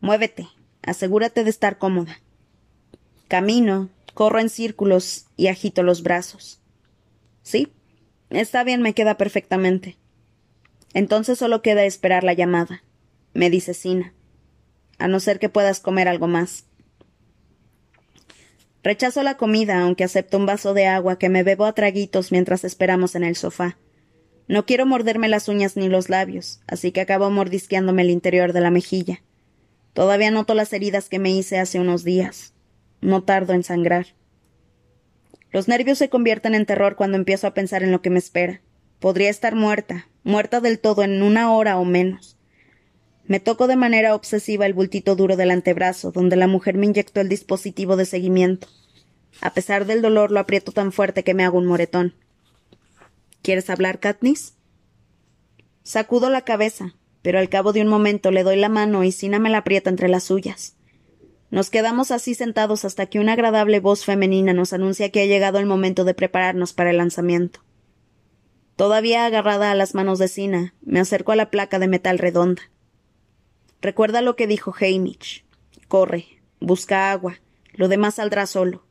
Muévete. 0.00 0.48
Asegúrate 0.82 1.44
de 1.44 1.50
estar 1.50 1.78
cómoda. 1.78 2.20
Camino, 3.28 3.88
corro 4.14 4.40
en 4.40 4.48
círculos 4.48 5.26
y 5.36 5.46
agito 5.46 5.82
los 5.82 6.02
brazos. 6.02 6.60
Sí, 7.42 7.72
está 8.30 8.64
bien, 8.64 8.82
me 8.82 8.94
queda 8.94 9.16
perfectamente. 9.16 9.96
Entonces 10.92 11.38
solo 11.38 11.62
queda 11.62 11.84
esperar 11.84 12.24
la 12.24 12.32
llamada, 12.32 12.82
me 13.32 13.48
dice 13.48 13.74
Sina. 13.74 14.12
A 14.98 15.08
no 15.08 15.20
ser 15.20 15.38
que 15.38 15.48
puedas 15.48 15.80
comer 15.80 16.08
algo 16.08 16.26
más. 16.26 16.66
Rechazo 18.82 19.22
la 19.22 19.36
comida, 19.36 19.80
aunque 19.80 20.04
acepto 20.04 20.38
un 20.38 20.46
vaso 20.46 20.74
de 20.74 20.86
agua 20.86 21.18
que 21.18 21.28
me 21.28 21.44
bebo 21.44 21.66
a 21.66 21.72
traguitos 21.72 22.32
mientras 22.32 22.64
esperamos 22.64 23.14
en 23.14 23.22
el 23.22 23.36
sofá. 23.36 23.78
No 24.48 24.66
quiero 24.66 24.86
morderme 24.86 25.28
las 25.28 25.48
uñas 25.48 25.76
ni 25.76 25.88
los 25.88 26.08
labios, 26.08 26.60
así 26.66 26.90
que 26.90 27.00
acabo 27.00 27.30
mordisqueándome 27.30 28.02
el 28.02 28.10
interior 28.10 28.52
de 28.52 28.60
la 28.60 28.72
mejilla. 28.72 29.22
Todavía 29.92 30.30
noto 30.30 30.54
las 30.54 30.72
heridas 30.72 31.08
que 31.08 31.20
me 31.20 31.30
hice 31.30 31.58
hace 31.58 31.78
unos 31.78 32.02
días. 32.02 32.54
No 33.00 33.22
tardo 33.22 33.52
en 33.52 33.62
sangrar. 33.62 34.06
Los 35.52 35.68
nervios 35.68 35.98
se 35.98 36.08
convierten 36.08 36.54
en 36.54 36.66
terror 36.66 36.96
cuando 36.96 37.18
empiezo 37.18 37.46
a 37.46 37.54
pensar 37.54 37.82
en 37.82 37.92
lo 37.92 38.02
que 38.02 38.10
me 38.10 38.18
espera. 38.18 38.62
Podría 38.98 39.30
estar 39.30 39.54
muerta, 39.54 40.08
muerta 40.24 40.60
del 40.60 40.80
todo 40.80 41.02
en 41.02 41.22
una 41.22 41.52
hora 41.52 41.78
o 41.78 41.84
menos. 41.84 42.36
Me 43.26 43.40
toco 43.40 43.66
de 43.66 43.76
manera 43.76 44.14
obsesiva 44.14 44.66
el 44.66 44.74
bultito 44.74 45.14
duro 45.14 45.36
del 45.36 45.50
antebrazo, 45.50 46.10
donde 46.10 46.36
la 46.36 46.46
mujer 46.46 46.76
me 46.76 46.86
inyectó 46.86 47.20
el 47.20 47.28
dispositivo 47.28 47.96
de 47.96 48.04
seguimiento. 48.04 48.68
A 49.40 49.54
pesar 49.54 49.86
del 49.86 50.02
dolor, 50.02 50.30
lo 50.30 50.40
aprieto 50.40 50.72
tan 50.72 50.92
fuerte 50.92 51.24
que 51.24 51.34
me 51.34 51.44
hago 51.44 51.58
un 51.58 51.66
moretón. 51.66 52.14
¿Quieres 53.42 53.70
hablar, 53.70 54.00
Katniss? 54.00 54.54
Sacudo 55.82 56.30
la 56.30 56.42
cabeza, 56.42 56.94
pero 57.22 57.38
al 57.38 57.48
cabo 57.48 57.72
de 57.72 57.80
un 57.80 57.88
momento 57.88 58.30
le 58.30 58.42
doy 58.42 58.56
la 58.56 58.68
mano 58.68 59.04
y 59.04 59.12
Sina 59.12 59.38
me 59.38 59.50
la 59.50 59.58
aprieta 59.58 59.90
entre 59.90 60.08
las 60.08 60.24
suyas. 60.24 60.76
Nos 61.50 61.70
quedamos 61.70 62.10
así 62.10 62.34
sentados 62.34 62.84
hasta 62.84 63.06
que 63.06 63.20
una 63.20 63.34
agradable 63.34 63.78
voz 63.78 64.04
femenina 64.04 64.52
nos 64.52 64.72
anuncia 64.72 65.10
que 65.10 65.20
ha 65.20 65.26
llegado 65.26 65.58
el 65.58 65.66
momento 65.66 66.04
de 66.04 66.14
prepararnos 66.14 66.72
para 66.72 66.90
el 66.90 66.96
lanzamiento. 66.96 67.60
Todavía 68.76 69.26
agarrada 69.26 69.70
a 69.70 69.74
las 69.74 69.94
manos 69.94 70.18
de 70.18 70.28
Sina, 70.28 70.74
me 70.80 70.98
acerco 70.98 71.32
a 71.32 71.36
la 71.36 71.50
placa 71.50 71.78
de 71.78 71.88
metal 71.88 72.18
redonda. 72.18 72.62
Recuerda 73.82 74.22
lo 74.22 74.36
que 74.36 74.46
dijo 74.46 74.72
Hamish. 74.80 75.44
Corre, 75.88 76.40
busca 76.60 77.10
agua, 77.10 77.40
lo 77.72 77.88
demás 77.88 78.14
saldrá 78.14 78.46
solo. 78.46 78.86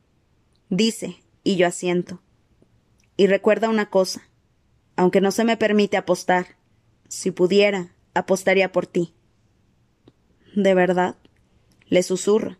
Dice, 0.68 1.16
y 1.42 1.56
yo 1.56 1.66
asiento. 1.66 2.22
Y 3.16 3.26
recuerda 3.26 3.70
una 3.70 3.88
cosa, 3.88 4.28
aunque 4.94 5.22
no 5.22 5.32
se 5.32 5.44
me 5.44 5.56
permite 5.56 5.96
apostar, 5.96 6.58
si 7.08 7.30
pudiera, 7.30 7.94
apostaría 8.14 8.70
por 8.70 8.86
ti. 8.86 9.14
¿De 10.54 10.74
verdad? 10.74 11.16
Le 11.86 12.02
susurro. 12.02 12.58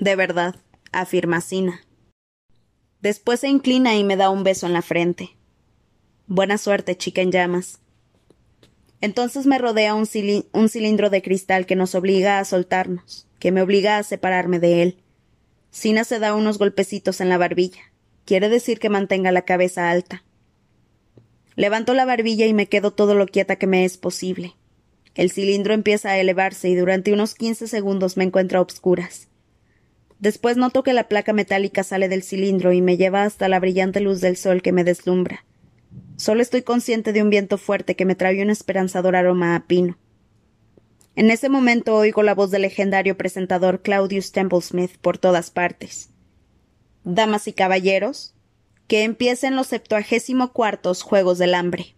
De 0.00 0.16
verdad, 0.16 0.56
afirma 0.92 1.40
Sina. 1.42 1.82
Después 3.00 3.40
se 3.40 3.48
inclina 3.48 3.94
y 3.94 4.04
me 4.04 4.16
da 4.16 4.30
un 4.30 4.42
beso 4.42 4.66
en 4.66 4.72
la 4.72 4.82
frente. 4.82 5.36
Buena 6.26 6.56
suerte, 6.56 6.96
chica 6.96 7.20
en 7.20 7.30
llamas. 7.30 7.80
Entonces 9.00 9.46
me 9.46 9.58
rodea 9.58 9.94
un, 9.94 10.06
cilindro 10.06 11.10
de 11.10 11.22
cristal 11.22 11.66
que 11.66 11.76
nos 11.76 11.94
obliga 11.94 12.38
a 12.38 12.44
soltarnos, 12.44 13.28
que 13.38 13.52
me 13.52 13.62
obliga 13.62 13.98
a 13.98 14.02
separarme 14.02 14.58
de 14.58 14.82
él. 14.82 14.98
Sina 15.70 16.04
se 16.04 16.18
da 16.18 16.34
unos 16.34 16.58
golpecitos 16.58 17.20
en 17.20 17.28
la 17.28 17.38
barbilla. 17.38 17.80
Quiere 18.24 18.48
decir 18.48 18.78
que 18.80 18.88
mantenga 18.88 19.30
la 19.30 19.42
cabeza 19.42 19.90
alta. 19.90 20.24
Levanto 21.54 21.94
la 21.94 22.04
barbilla 22.04 22.46
y 22.46 22.54
me 22.54 22.68
quedo 22.68 22.92
todo 22.92 23.14
lo 23.14 23.26
quieta 23.26 23.56
que 23.56 23.66
me 23.66 23.84
es 23.84 23.96
posible. 23.96 24.54
El 25.14 25.30
cilindro 25.30 25.74
empieza 25.74 26.10
a 26.10 26.18
elevarse 26.18 26.68
y 26.68 26.74
durante 26.74 27.12
unos 27.12 27.34
quince 27.34 27.68
segundos 27.68 28.16
me 28.16 28.24
encuentro 28.24 28.58
a 28.58 28.62
obscuras. 28.62 29.28
Después 30.18 30.56
noto 30.56 30.82
que 30.82 30.92
la 30.92 31.08
placa 31.08 31.32
metálica 31.32 31.84
sale 31.84 32.08
del 32.08 32.22
cilindro 32.22 32.72
y 32.72 32.82
me 32.82 32.96
lleva 32.96 33.22
hasta 33.22 33.48
la 33.48 33.60
brillante 33.60 34.00
luz 34.00 34.20
del 34.20 34.36
sol 34.36 34.62
que 34.62 34.72
me 34.72 34.84
deslumbra. 34.84 35.44
Solo 36.16 36.42
estoy 36.42 36.62
consciente 36.62 37.12
de 37.12 37.22
un 37.22 37.30
viento 37.30 37.58
fuerte 37.58 37.96
que 37.96 38.04
me 38.04 38.14
trae 38.14 38.42
un 38.42 38.50
esperanzador 38.50 39.16
aroma 39.16 39.54
a 39.54 39.66
pino. 39.66 39.98
En 41.14 41.30
ese 41.30 41.48
momento 41.48 41.96
oigo 41.96 42.22
la 42.22 42.34
voz 42.34 42.50
del 42.50 42.62
legendario 42.62 43.16
presentador 43.16 43.82
Claudius 43.82 44.32
Templesmith 44.32 44.96
por 44.98 45.18
todas 45.18 45.50
partes. 45.50 46.10
Damas 47.04 47.48
y 47.48 47.52
caballeros, 47.52 48.34
que 48.86 49.02
empiecen 49.02 49.54
los 49.54 49.66
septuagésimo 49.66 50.52
cuartos 50.52 51.02
Juegos 51.02 51.38
del 51.38 51.54
Hambre. 51.54 51.94